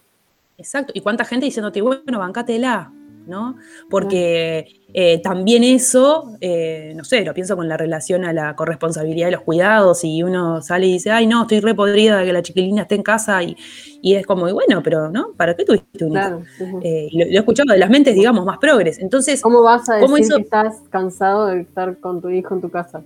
Exacto, 0.57 0.91
y 0.93 0.99
cuánta 0.99 1.23
gente 1.23 1.45
diciéndote, 1.45 1.81
bueno, 1.81 2.19
bancátela, 2.19 2.91
¿no? 3.27 3.55
Porque 3.89 4.81
eh, 4.93 5.21
también 5.21 5.63
eso, 5.63 6.35
eh, 6.41 6.93
no 6.95 7.03
sé, 7.03 7.23
lo 7.23 7.33
pienso 7.33 7.55
con 7.55 7.67
la 7.67 7.77
relación 7.77 8.25
a 8.25 8.33
la 8.33 8.55
corresponsabilidad 8.55 9.27
de 9.27 9.31
los 9.33 9.41
cuidados 9.41 10.03
y 10.03 10.23
uno 10.23 10.61
sale 10.61 10.87
y 10.87 10.93
dice, 10.93 11.11
ay, 11.11 11.27
no, 11.27 11.43
estoy 11.43 11.59
re 11.59 11.73
podrida 11.73 12.17
de 12.17 12.25
que 12.25 12.33
la 12.33 12.41
chiquilina 12.41 12.83
esté 12.83 12.95
en 12.95 13.03
casa 13.03 13.41
y, 13.43 13.55
es 14.03 14.25
como, 14.25 14.51
bueno, 14.51 14.81
pero, 14.83 15.09
¿no? 15.09 15.33
¿Para 15.37 15.55
qué 15.55 15.63
tuviste 15.63 16.05
un 16.05 16.17
hijo? 16.17 16.41
Eh, 16.81 17.09
lo, 17.13 17.25
he 17.25 17.37
escuchado 17.37 17.71
de 17.71 17.79
las 17.79 17.89
mentes, 17.89 18.15
digamos, 18.15 18.45
más 18.45 18.57
progres. 18.57 18.99
Entonces, 18.99 19.41
¿cómo 19.41 19.61
vas 19.61 19.87
a 19.89 19.95
decir 19.95 20.27
que 20.35 20.41
estás 20.41 20.81
cansado 20.89 21.47
de 21.47 21.61
estar 21.61 21.97
con 21.99 22.21
tu 22.21 22.29
hijo 22.29 22.55
en 22.55 22.61
tu 22.61 22.69
casa? 22.69 23.01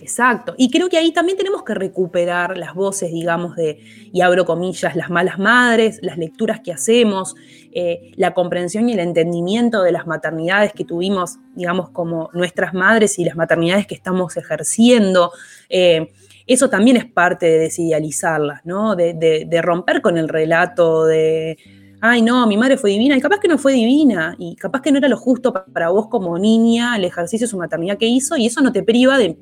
Exacto. 0.00 0.54
Y 0.56 0.70
creo 0.70 0.88
que 0.88 0.96
ahí 0.96 1.12
también 1.12 1.36
tenemos 1.36 1.62
que 1.62 1.74
recuperar 1.74 2.56
las 2.56 2.74
voces, 2.74 3.12
digamos, 3.12 3.54
de, 3.56 3.80
y 4.12 4.20
abro 4.22 4.46
comillas, 4.46 4.96
las 4.96 5.10
malas 5.10 5.38
madres, 5.38 5.98
las 6.02 6.16
lecturas 6.16 6.60
que 6.60 6.72
hacemos, 6.72 7.34
eh, 7.72 8.12
la 8.16 8.32
comprensión 8.32 8.88
y 8.88 8.94
el 8.94 9.00
entendimiento 9.00 9.82
de 9.82 9.92
las 9.92 10.06
maternidades 10.06 10.72
que 10.72 10.84
tuvimos, 10.84 11.36
digamos, 11.54 11.90
como 11.90 12.30
nuestras 12.32 12.72
madres 12.72 13.18
y 13.18 13.24
las 13.24 13.36
maternidades 13.36 13.86
que 13.86 13.94
estamos 13.94 14.36
ejerciendo. 14.36 15.32
Eh, 15.68 16.12
eso 16.46 16.70
también 16.70 16.96
es 16.96 17.04
parte 17.04 17.46
de 17.46 17.58
desidealizarlas, 17.58 18.64
¿no? 18.64 18.96
de 18.96 19.60
romper 19.62 20.00
con 20.00 20.18
el 20.18 20.28
relato 20.28 21.06
de 21.06 21.58
ay, 22.00 22.22
no, 22.22 22.46
mi 22.46 22.56
madre 22.56 22.76
fue 22.76 22.90
divina, 22.90 23.16
y 23.16 23.20
capaz 23.20 23.40
que 23.40 23.48
no 23.48 23.58
fue 23.58 23.72
divina, 23.72 24.34
y 24.38 24.56
capaz 24.56 24.80
que 24.82 24.90
no 24.90 24.98
era 24.98 25.08
lo 25.08 25.16
justo 25.16 25.52
para 25.52 25.90
vos 25.90 26.08
como 26.08 26.38
niña 26.38 26.96
el 26.96 27.04
ejercicio 27.04 27.46
de 27.46 27.50
su 27.50 27.58
maternidad 27.58 27.98
que 27.98 28.06
hizo, 28.06 28.36
y 28.36 28.46
eso 28.46 28.60
no 28.60 28.72
te 28.72 28.82
priva 28.82 29.18
de, 29.18 29.36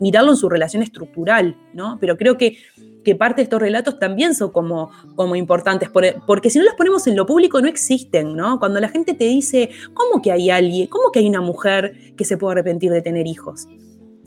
mirarlo 0.00 0.32
en 0.32 0.36
su 0.36 0.48
relación 0.48 0.82
estructural, 0.82 1.56
¿no? 1.72 1.98
Pero 2.00 2.16
creo 2.16 2.36
que, 2.36 2.58
que 3.04 3.14
parte 3.14 3.36
de 3.36 3.42
estos 3.44 3.60
relatos 3.60 3.98
también 3.98 4.34
son 4.34 4.50
como, 4.50 4.90
como 5.14 5.36
importantes, 5.36 5.88
porque 5.88 6.50
si 6.50 6.58
no 6.58 6.64
los 6.64 6.74
ponemos 6.74 7.06
en 7.06 7.16
lo 7.16 7.26
público 7.26 7.60
no 7.60 7.68
existen, 7.68 8.34
¿no? 8.34 8.58
Cuando 8.58 8.80
la 8.80 8.88
gente 8.88 9.14
te 9.14 9.24
dice, 9.24 9.70
¿cómo 9.92 10.20
que 10.20 10.32
hay 10.32 10.50
alguien, 10.50 10.88
cómo 10.88 11.12
que 11.12 11.20
hay 11.20 11.28
una 11.28 11.40
mujer 11.40 12.14
que 12.16 12.24
se 12.24 12.36
puede 12.36 12.52
arrepentir 12.52 12.90
de 12.90 13.02
tener 13.02 13.26
hijos? 13.26 13.68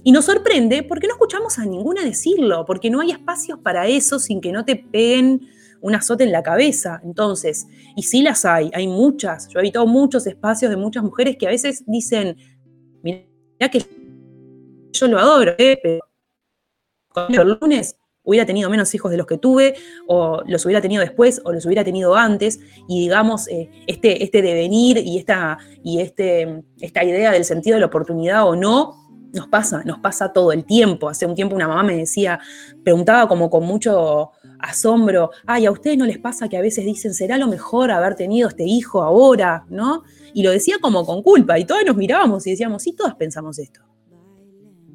Y 0.04 0.14
nos 0.14 0.24
sorprende 0.24 0.84
porque 0.84 1.08
no 1.08 1.16
escuchamos 1.16 1.60
a 1.60 1.66
ninguna 1.66 2.02
decirlo, 2.02 2.66
porque 2.66 2.90
no 2.90 3.02
hay 3.02 3.12
espacios 3.12 3.60
para 3.60 3.88
eso 3.88 4.20
sin 4.20 4.40
que 4.40 4.54
no 4.54 4.64
te 4.64 4.78
peguen 4.78 5.50
un 5.82 5.96
azote 5.96 6.24
en 6.24 6.32
la 6.32 6.44
cabeza. 6.44 7.02
Entonces, 7.04 7.68
y 7.96 8.04
sí 8.04 8.22
las 8.22 8.46
hay, 8.46 8.72
hay 8.74 8.88
muchas. 8.88 9.48
Yo 9.50 9.60
he 9.60 9.62
habitado 9.62 9.88
muchos 9.88 10.28
espacios 10.28 10.70
de 10.70 10.78
muchas 10.78 11.04
mujeres 11.04 11.38
que 11.38 11.48
a 11.48 11.50
veces 11.50 11.84
dicen, 11.86 12.38
mira 13.04 13.26
que 13.72 13.86
yo 14.92 15.08
lo 15.08 15.20
adoro, 15.20 15.54
¿eh? 15.58 15.80
pero 17.28 17.42
el 17.42 17.58
lunes 17.60 17.98
hubiera 18.28 18.46
tenido 18.46 18.70
menos 18.70 18.94
hijos 18.94 19.10
de 19.10 19.18
los 19.18 19.26
que 19.26 19.38
tuve, 19.38 19.76
o 20.06 20.42
los 20.46 20.66
hubiera 20.66 20.82
tenido 20.82 21.02
después, 21.02 21.42
o 21.46 21.54
los 21.54 21.66
hubiera 21.66 21.86
tenido 21.86 22.14
antes, 22.16 22.60
y 22.90 23.00
digamos, 23.00 23.48
eh, 23.48 23.70
este, 23.88 24.22
este 24.22 24.42
devenir 24.42 24.98
y, 24.98 25.18
esta, 25.18 25.58
y 25.82 26.02
este, 26.02 26.64
esta 26.82 27.06
idea 27.06 27.32
del 27.32 27.46
sentido 27.46 27.76
de 27.76 27.80
la 27.80 27.86
oportunidad 27.86 28.46
o 28.46 28.56
no, 28.58 29.07
nos 29.34 29.48
pasa, 29.48 29.84
nos 29.86 30.00
pasa 30.00 30.32
todo 30.34 30.52
el 30.52 30.66
tiempo. 30.66 31.10
Hace 31.10 31.26
un 31.26 31.36
tiempo 31.36 31.56
una 31.56 31.68
mamá 31.68 31.84
me 31.84 31.96
decía, 31.96 32.40
preguntaba 32.84 33.28
como 33.28 33.50
con 33.50 33.64
mucho 33.64 34.32
asombro, 34.60 35.32
ay, 35.46 35.66
a 35.66 35.72
ustedes 35.72 35.98
no 35.98 36.06
les 36.06 36.18
pasa 36.18 36.50
que 36.50 36.58
a 36.58 36.62
veces 36.62 36.86
dicen, 36.86 37.14
será 37.14 37.38
lo 37.38 37.48
mejor 37.48 37.92
haber 37.92 38.16
tenido 38.16 38.50
este 38.50 38.64
hijo 38.64 39.04
ahora, 39.04 39.66
¿no? 39.70 40.04
Y 40.34 40.44
lo 40.44 40.52
decía 40.52 40.78
como 40.82 41.06
con 41.06 41.22
culpa, 41.24 41.60
y 41.60 41.66
todos 41.66 41.82
nos 41.86 41.96
mirábamos 41.96 42.46
y 42.48 42.52
decíamos, 42.52 42.84
sí, 42.84 42.94
todas 42.94 43.16
pensamos 43.16 43.60
esto 43.60 43.82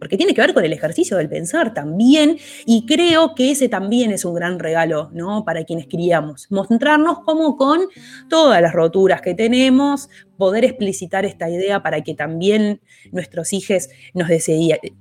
porque 0.02 0.16
tiene 0.16 0.34
que 0.34 0.40
ver 0.40 0.52
con 0.52 0.64
el 0.64 0.72
ejercicio 0.72 1.16
del 1.16 1.28
pensar 1.28 1.72
también, 1.74 2.36
y 2.66 2.86
creo 2.86 3.36
que 3.36 3.52
ese 3.52 3.68
también 3.68 4.10
es 4.10 4.24
un 4.24 4.34
gran 4.34 4.58
regalo, 4.58 5.10
¿no? 5.12 5.44
Para 5.44 5.62
quienes 5.62 5.86
criamos, 5.86 6.48
mostrarnos 6.50 7.20
como 7.20 7.56
con 7.56 7.82
todas 8.28 8.60
las 8.60 8.72
roturas 8.72 9.20
que 9.20 9.32
tenemos, 9.34 10.08
poder 10.36 10.64
explicitar 10.64 11.24
esta 11.24 11.48
idea 11.48 11.84
para 11.84 12.00
que 12.00 12.14
también 12.14 12.80
nuestros 13.12 13.52
hijos 13.52 13.90
nos 14.12 14.26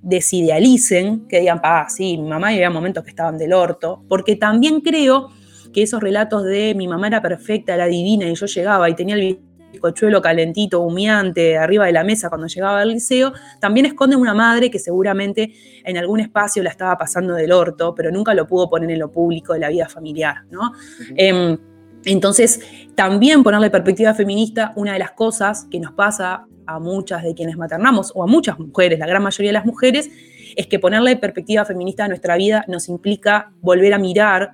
desidealicen, 0.04 1.28
que 1.28 1.40
digan, 1.40 1.60
ah, 1.64 1.88
sí, 1.90 2.20
mi 2.20 2.30
mamá 2.30 2.54
y 2.54 2.58
había 2.58 2.70
momentos 2.70 3.04
que 3.04 3.10
estaban 3.10 3.40
del 3.40 3.54
orto, 3.54 4.04
porque 4.08 4.36
también 4.36 4.82
creo 4.82 5.30
que 5.74 5.82
esos 5.82 6.00
relatos 6.00 6.44
de 6.44 6.76
mi 6.76 6.88
mamá 6.88 7.08
era 7.08 7.24
perfecta, 7.24 7.74
era 7.74 7.88
divina, 7.88 8.28
y 8.28 8.36
yo 8.36 8.46
llegaba 8.46 8.88
y 8.88 8.94
tenía 8.94 9.16
el 9.16 9.40
cochuelo 9.80 10.22
calentito, 10.22 10.82
humeante, 10.82 11.58
arriba 11.58 11.86
de 11.86 11.92
la 11.92 12.04
mesa 12.04 12.30
cuando 12.30 12.48
llegaba 12.48 12.82
al 12.82 12.90
liceo, 12.90 13.34
también 13.60 13.86
esconde 13.86 14.16
una 14.16 14.34
madre 14.34 14.70
que 14.70 14.80
seguramente 14.80 15.54
en 15.84 15.98
algún 15.98 16.20
espacio 16.20 16.64
la 16.64 16.70
estaba 16.70 16.98
pasando 16.98 17.34
del 17.36 17.52
orto, 17.52 17.94
pero 17.96 18.12
nunca 18.12 18.34
lo 18.34 18.48
pudo 18.48 18.70
poner 18.70 18.92
en 18.92 19.00
lo 19.00 19.12
público 19.12 19.54
de 19.54 19.60
la 19.60 19.70
vida 19.70 19.88
familiar, 19.88 20.44
¿no? 20.50 20.72
Em, 21.16 21.58
entonces, 22.06 22.62
también 22.96 23.44
ponerle 23.44 23.70
perspectiva 23.70 24.14
feminista, 24.14 24.74
una 24.76 24.94
de 24.94 25.00
las 25.00 25.12
cosas 25.12 25.68
que 25.70 25.80
nos 25.80 25.94
pasa 25.94 26.46
a 26.66 26.80
muchas 26.80 27.24
de 27.24 27.34
quienes 27.34 27.58
maternamos, 27.58 28.12
o 28.16 28.24
a 28.24 28.28
muchas 28.28 28.58
mujeres, 28.58 29.00
la 29.00 29.08
gran 29.08 29.22
mayoría 29.22 29.50
de 29.50 29.54
las 29.54 29.66
mujeres, 29.66 30.10
es 30.56 30.68
que 30.68 30.80
ponerle 30.80 31.16
perspectiva 31.16 31.66
feminista 31.66 32.06
a 32.06 32.08
nuestra 32.08 32.36
vida 32.36 32.66
nos 32.68 32.90
implica 32.90 33.52
volver 33.62 33.94
a 33.94 33.98
mirar 33.98 34.52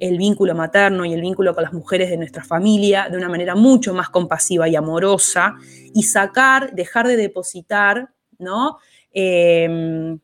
el 0.00 0.16
vínculo 0.16 0.54
materno 0.54 1.04
y 1.04 1.12
el 1.12 1.20
vínculo 1.20 1.54
con 1.54 1.62
las 1.62 1.72
mujeres 1.72 2.10
de 2.10 2.16
nuestra 2.16 2.42
familia 2.42 3.08
de 3.10 3.18
una 3.18 3.28
manera 3.28 3.54
mucho 3.54 3.94
más 3.94 4.08
compasiva 4.08 4.68
y 4.68 4.74
amorosa 4.74 5.56
y 5.94 6.02
sacar, 6.02 6.74
dejar 6.74 7.06
de 7.06 7.16
depositar, 7.16 8.08
¿no? 8.38 8.78
Em, 9.12 10.18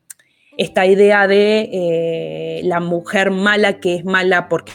esta 0.57 0.85
idea 0.87 1.27
de 1.27 1.69
eh, 1.71 2.61
la 2.63 2.79
mujer 2.79 3.29
mala 3.29 3.79
que 3.79 3.95
es 3.95 4.05
mala 4.05 4.49
porque 4.49 4.73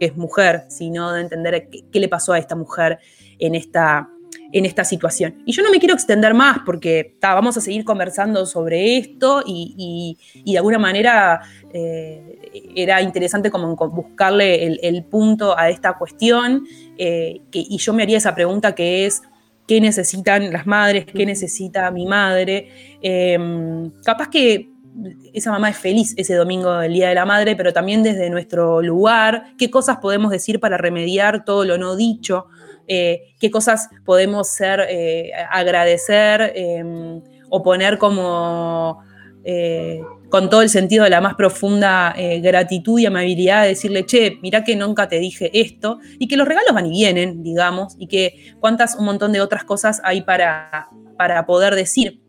es 0.00 0.16
mujer, 0.16 0.64
sino 0.68 1.12
de 1.12 1.20
entender 1.20 1.68
qué, 1.70 2.00
le 2.00 2.08
pasó 2.08 2.32
a 2.32 2.38
esta 2.38 2.56
mujer 2.56 2.98
en 3.38 3.54
esta, 3.54 4.08
en 4.52 4.64
esta 4.64 4.84
situación. 4.84 5.42
Y 5.44 5.52
yo 5.52 5.62
no 5.62 5.70
me 5.70 5.78
quiero 5.78 5.94
extender 5.94 6.34
más 6.34 6.58
porque 6.64 7.16
vamos 7.20 7.56
a 7.56 7.60
seguir 7.60 7.84
conversando 7.84 8.46
sobre 8.46 8.96
esto 8.96 9.42
y, 9.46 10.16
de 10.44 10.56
alguna 10.56 10.78
manera 10.78 11.40
eh, 11.72 12.72
era 12.74 13.02
interesante 13.02 13.50
como 13.50 13.76
buscarle 13.76 14.64
el, 14.64 15.04
punto 15.04 15.58
a 15.58 15.68
esta 15.68 15.98
cuestión 15.98 16.66
eh, 16.96 17.42
y 17.52 17.76
yo 17.78 17.92
me 17.92 18.02
haría 18.02 18.18
esa 18.18 18.34
pregunta 18.34 18.74
que 18.74 19.06
es, 19.06 19.22
¿qué 19.66 19.80
necesitan 19.80 20.50
las 20.50 20.66
madres? 20.66 21.04
¿Qué 21.04 21.26
necesita 21.26 21.90
mi 21.90 22.06
madre? 22.06 22.96
Em, 23.02 23.90
capaz 24.02 24.28
que 24.28 24.70
esa 25.32 25.52
mamá 25.52 25.70
es 25.70 25.76
feliz 25.76 26.14
ese 26.16 26.34
domingo 26.34 26.72
del 26.78 26.92
Día 26.92 27.10
de 27.10 27.14
la 27.14 27.24
Madre, 27.24 27.54
pero 27.54 27.72
también 27.72 28.02
desde 28.02 28.30
nuestro 28.30 28.82
lugar, 28.82 29.52
qué 29.58 29.70
cosas 29.70 29.98
podemos 29.98 30.30
decir 30.30 30.58
para 30.58 30.76
remediar 30.76 31.44
todo 31.44 31.64
lo 31.64 31.78
no 31.78 31.94
dicho, 31.94 32.46
eh, 32.88 33.34
qué 33.38 33.50
cosas 33.50 33.88
podemos 34.04 34.48
ser, 34.48 34.86
eh, 34.88 35.30
agradecer 35.50 36.52
em, 36.56 37.22
o 37.50 37.62
poner 37.62 37.98
como 37.98 39.02
con 40.28 40.50
todo 40.50 40.62
el 40.62 40.68
sentido 40.68 41.04
de 41.04 41.10
la 41.10 41.20
más 41.20 41.34
profunda 41.34 42.14
eh, 42.16 42.40
gratitud 42.40 42.98
y 42.98 43.06
amabilidad, 43.06 43.62
de 43.62 43.68
decirle, 43.68 44.04
che, 44.04 44.38
mirá 44.42 44.62
que 44.62 44.76
nunca 44.76 45.08
te 45.08 45.18
dije 45.18 45.50
esto, 45.58 46.00
y 46.18 46.28
que 46.28 46.36
los 46.36 46.46
regalos 46.46 46.74
van 46.74 46.86
y 46.86 46.90
vienen, 46.90 47.42
digamos, 47.42 47.94
y 47.98 48.08
que 48.08 48.54
cuántas, 48.60 48.96
un 48.96 49.06
montón 49.06 49.32
de 49.32 49.40
otras 49.40 49.64
cosas 49.64 50.00
hay 50.04 50.22
para, 50.22 50.88
para 51.16 51.46
poder 51.46 51.74
decir. 51.74 52.20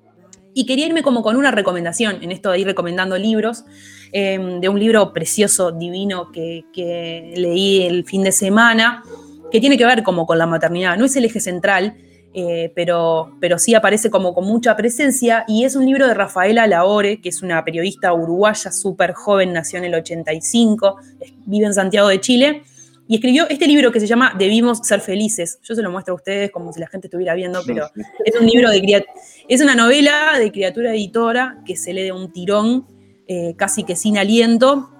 Y 0.53 0.65
quería 0.65 0.87
irme 0.87 1.03
como 1.03 1.21
con 1.21 1.35
una 1.35 1.51
recomendación, 1.51 2.23
en 2.23 2.31
esto 2.31 2.51
de 2.51 2.59
ir 2.59 2.67
recomendando 2.67 3.17
libros, 3.17 3.65
em, 4.11 4.61
de 4.61 4.69
un 4.69 4.79
libro 4.79 5.11
precioso, 5.13 5.71
divino, 5.71 6.31
que 6.31 7.33
leí 7.35 7.83
el 7.83 8.05
fin 8.05 8.23
de 8.23 8.31
semana, 8.31 9.03
que 9.51 9.59
tiene 9.59 9.77
que 9.77 9.85
ver 9.85 10.03
como 10.03 10.25
con 10.25 10.37
la 10.37 10.45
maternidad, 10.45 10.97
no 10.97 11.05
es 11.05 11.15
el 11.15 11.25
eje 11.25 11.39
central, 11.39 11.95
eh, 12.33 12.71
pero, 12.75 13.35
pero 13.39 13.57
sí 13.57 13.73
aparece 13.73 14.11
como 14.11 14.35
con 14.35 14.45
mucha 14.45 14.75
presencia 14.75 15.45
y 15.47 15.63
es 15.63 15.75
un 15.75 15.85
libro 15.85 16.07
de 16.07 16.13
Rafaela 16.13 16.67
Laore, 16.67 17.21
que 17.21 17.29
es 17.29 17.41
una 17.41 17.63
periodista 17.65 18.13
uruguaya 18.13 18.71
súper 18.71 19.13
joven, 19.13 19.53
nació 19.53 19.79
en 19.79 19.85
el 19.85 19.95
85, 19.95 20.97
vive 21.45 21.65
en 21.65 21.73
Santiago 21.73 22.07
de 22.07 22.19
Chile, 22.19 22.63
y 23.07 23.15
escribió 23.15 23.49
este 23.49 23.65
libro 23.65 23.91
que 23.91 23.99
se 23.99 24.05
llama 24.05 24.35
Debimos 24.37 24.81
ser 24.83 25.01
felices. 25.01 25.57
Yo 25.63 25.73
se 25.73 25.81
lo 25.81 25.89
muestro 25.89 26.13
a 26.13 26.17
ustedes 26.17 26.51
como 26.51 26.71
si 26.71 26.79
la 26.79 26.87
gente 26.87 27.07
estuviera 27.07 27.33
viendo, 27.33 27.63
pero 27.65 27.89
es 28.23 28.39
un 28.39 28.45
libro 28.45 28.69
de 28.69 29.03
es 29.47 29.61
una 29.61 29.73
novela 29.73 30.37
de 30.37 30.51
criatura 30.51 30.93
editora 30.93 31.57
que 31.65 31.75
se 31.75 31.91
lee 31.91 32.03
de 32.03 32.11
un 32.11 32.31
tirón, 32.31 32.85
eh, 33.27 33.55
casi 33.57 33.83
que 33.83 33.95
sin 33.95 34.19
aliento, 34.19 34.91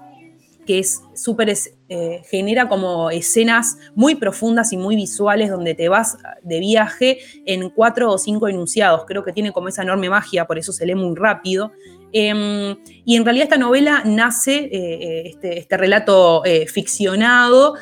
que 0.66 0.80
es 0.80 1.02
súper 1.14 1.56
eh, 1.92 2.22
genera 2.30 2.70
como 2.70 3.10
escenas 3.10 3.80
muy 3.96 4.14
profundas 4.14 4.72
y 4.74 4.78
muy 4.78 4.96
visuales 4.96 5.50
donde 5.50 5.74
te 5.74 5.90
vas 5.90 6.20
de 6.44 6.60
viaje 6.60 7.18
en 7.48 7.72
cuatro 7.72 8.12
o 8.12 8.20
cinco 8.20 8.48
enunciados. 8.48 9.06
Creo 9.08 9.24
que 9.24 9.34
tiene 9.34 9.52
como 9.52 9.70
esa 9.70 9.82
enorme 9.82 10.08
magia, 10.08 10.46
por 10.46 10.60
eso 10.60 10.72
se 10.72 10.86
lee 10.86 10.94
muy 10.94 11.16
rápido. 11.16 11.72
Em, 12.12 12.78
y 13.06 13.16
en 13.16 13.26
realidad 13.26 13.46
esta 13.46 13.58
novela 13.58 14.04
nace, 14.06 14.58
eh, 14.58 14.70
eh, 14.72 15.24
este, 15.26 15.58
este, 15.58 15.78
relato 15.78 16.44
ficcionado, 16.68 17.74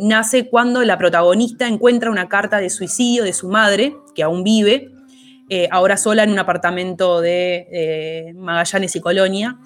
nace 0.00 0.50
cuando 0.50 0.82
la 0.82 0.98
protagonista 0.98 1.66
encuentra 1.66 2.10
una 2.10 2.28
carta 2.28 2.58
de 2.58 2.68
suicidio 2.68 3.24
de 3.24 3.32
su 3.32 3.48
madre, 3.48 3.96
que 4.14 4.22
aún 4.22 4.44
vive, 4.44 4.90
ahora 5.70 5.96
sola 5.96 6.22
en 6.24 6.32
un 6.32 6.38
apartamento 6.38 7.22
de 7.22 8.32
Magallanes 8.36 8.94
y 8.94 9.00
Colonia. 9.00 9.58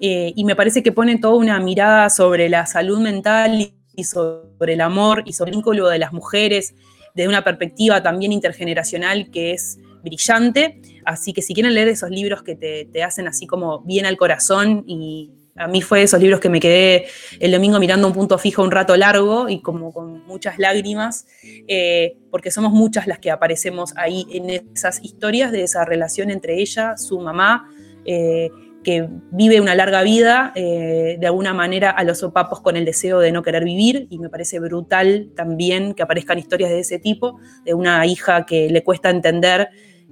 Eh, 0.00 0.32
y 0.34 0.44
me 0.44 0.56
parece 0.56 0.82
que 0.82 0.92
pone 0.92 1.18
toda 1.18 1.34
una 1.34 1.60
mirada 1.60 2.08
sobre 2.08 2.48
la 2.48 2.66
salud 2.66 3.00
mental 3.00 3.72
y 3.94 4.04
sobre 4.04 4.72
el 4.72 4.80
amor 4.80 5.22
y 5.26 5.34
sobre 5.34 5.50
el 5.50 5.56
vínculo 5.56 5.88
de 5.88 5.98
las 5.98 6.12
mujeres 6.12 6.74
desde 7.14 7.28
una 7.28 7.44
perspectiva 7.44 8.02
también 8.02 8.32
intergeneracional 8.32 9.30
que 9.30 9.52
es 9.52 9.78
brillante. 10.02 10.80
Así 11.04 11.32
que 11.32 11.42
si 11.42 11.54
quieren 11.54 11.74
leer 11.74 11.88
esos 11.88 12.10
libros 12.10 12.42
que 12.42 12.54
te, 12.54 13.02
hacen 13.02 13.28
así 13.28 13.46
como 13.46 13.80
bien 13.80 14.06
al 14.06 14.16
corazón 14.16 14.84
y 14.86 15.32
a 15.56 15.66
mí 15.66 15.82
fue 15.82 16.02
esos 16.02 16.20
libros 16.20 16.40
que 16.40 16.48
me 16.48 16.60
quedé 16.60 17.06
el 17.38 17.52
domingo 17.52 17.78
mirando 17.78 18.06
un 18.06 18.14
punto 18.14 18.38
fijo 18.38 18.62
un 18.62 18.70
rato 18.70 18.96
largo 18.96 19.48
y 19.48 19.60
como 19.60 19.92
con 19.92 20.24
muchas 20.26 20.58
lágrimas, 20.58 21.26
eh, 21.68 22.16
porque 22.30 22.50
somos 22.50 22.72
muchas 22.72 23.06
las 23.06 23.18
que 23.18 23.30
aparecemos 23.30 23.92
ahí 23.96 24.26
en 24.30 24.48
esas 24.74 25.04
historias 25.04 25.52
de 25.52 25.64
esa 25.64 25.84
relación 25.84 26.30
entre 26.30 26.60
ella, 26.60 26.96
su 26.96 27.20
mamá, 27.20 27.68
eh, 28.06 28.48
que 28.82 29.08
vive 29.30 29.60
una 29.60 29.74
larga 29.74 30.02
vida, 30.02 30.52
eh, 30.54 31.16
de 31.20 31.26
alguna 31.26 31.52
manera 31.52 31.90
a 31.90 32.02
los 32.04 32.18
sopapos 32.18 32.60
con 32.60 32.76
el 32.76 32.84
deseo 32.84 33.18
de 33.20 33.32
no 33.32 33.42
querer 33.42 33.64
vivir, 33.64 34.06
y 34.10 34.18
me 34.18 34.30
parece 34.30 34.58
brutal 34.58 35.30
también 35.36 35.94
que 35.94 36.02
aparezcan 36.02 36.38
historias 36.38 36.70
de 36.70 36.80
ese 36.80 36.98
tipo, 36.98 37.38
de 37.64 37.74
una 37.74 38.06
hija 38.06 38.46
que 38.46 38.70
le 38.70 38.82
cuesta 38.82 39.10
entender 39.10 39.68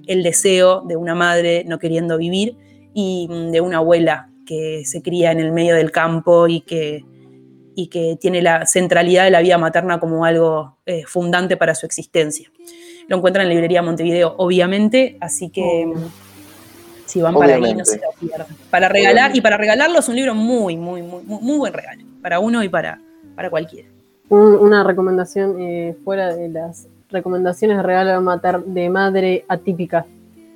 el 0.07 0.23
deseo 0.23 0.81
de 0.81 0.95
una 0.95 1.15
madre 1.15 1.63
no 1.65 1.79
queriendo 1.79 2.17
vivir, 2.17 2.57
y 2.93 3.27
mm, 3.29 3.51
de 3.51 3.61
una 3.61 3.77
abuela 3.77 4.29
que 4.45 4.83
se 4.85 5.01
cría 5.01 5.31
en 5.31 5.39
el 5.39 5.51
medio 5.51 5.75
del 5.75 5.91
campo 5.91 6.47
y 6.47 6.61
que, 6.61 7.05
y 7.75 7.87
que 7.87 8.17
tiene 8.19 8.41
la 8.41 8.65
centralidad 8.65 9.23
de 9.23 9.31
la 9.31 9.41
vida 9.41 9.57
materna 9.57 9.99
como 9.99 10.25
algo 10.25 10.77
eh, 10.85 11.03
fundante 11.05 11.57
para 11.57 11.75
su 11.75 11.85
existencia. 11.85 12.51
Lo 13.07 13.17
encuentran 13.17 13.43
en 13.43 13.49
la 13.49 13.53
librería 13.55 13.81
Montevideo, 13.81 14.35
obviamente, 14.37 15.17
así 15.21 15.49
que... 15.49 15.87
Mm, 15.87 16.28
si 17.09 17.21
van 17.21 17.33
para 17.33 17.55
ahí, 17.55 17.73
no 17.73 17.83
se 17.83 17.97
lo 17.97 18.11
pierdan. 18.19 18.47
Para 18.69 18.87
regalar, 18.87 19.35
y 19.35 19.41
para 19.41 19.57
regalarlo 19.57 19.97
es 19.97 20.07
un 20.07 20.15
libro 20.15 20.35
muy, 20.35 20.77
muy, 20.77 21.01
muy, 21.01 21.23
muy 21.23 21.57
buen 21.57 21.73
regalo. 21.73 22.03
Para 22.21 22.39
uno 22.39 22.63
y 22.63 22.69
para, 22.69 23.01
para 23.35 23.49
cualquiera. 23.49 23.89
una 24.29 24.83
recomendación 24.83 25.59
eh, 25.59 25.97
fuera 26.03 26.35
de 26.35 26.49
las 26.49 26.87
recomendaciones 27.09 27.77
de 27.77 27.83
regalo 27.83 28.21
de, 28.21 28.63
de 28.67 28.89
madre 28.89 29.45
atípica. 29.47 30.05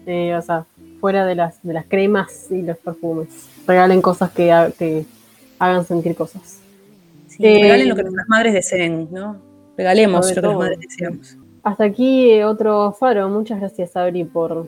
Eh, 0.05 0.35
o 0.35 0.41
sea, 0.43 0.65
fuera 0.99 1.25
de 1.25 1.33
las, 1.33 1.63
de 1.63 1.73
las 1.73 1.85
cremas 1.85 2.51
y 2.51 2.61
los 2.61 2.77
perfumes. 2.77 3.29
Regalen 3.65 4.01
cosas 4.01 4.29
que, 4.29 4.73
que 4.77 5.05
hagan 5.57 5.85
sentir 5.85 6.15
cosas. 6.15 6.59
regalen 7.39 7.89
lo 7.89 7.95
que 7.95 8.03
nuestras 8.03 8.27
madres 8.27 8.53
deseen, 8.53 9.07
¿no? 9.11 9.37
Regalemos 9.75 10.29
lo 10.29 10.41
que 10.41 10.47
las 10.47 10.57
madres 10.57 10.79
deseamos. 10.81 11.35
Hasta 11.63 11.85
aquí 11.85 12.43
otro 12.43 12.91
faro. 12.91 13.27
Muchas 13.29 13.59
gracias, 13.59 13.95
Abri, 13.95 14.23
por 14.23 14.67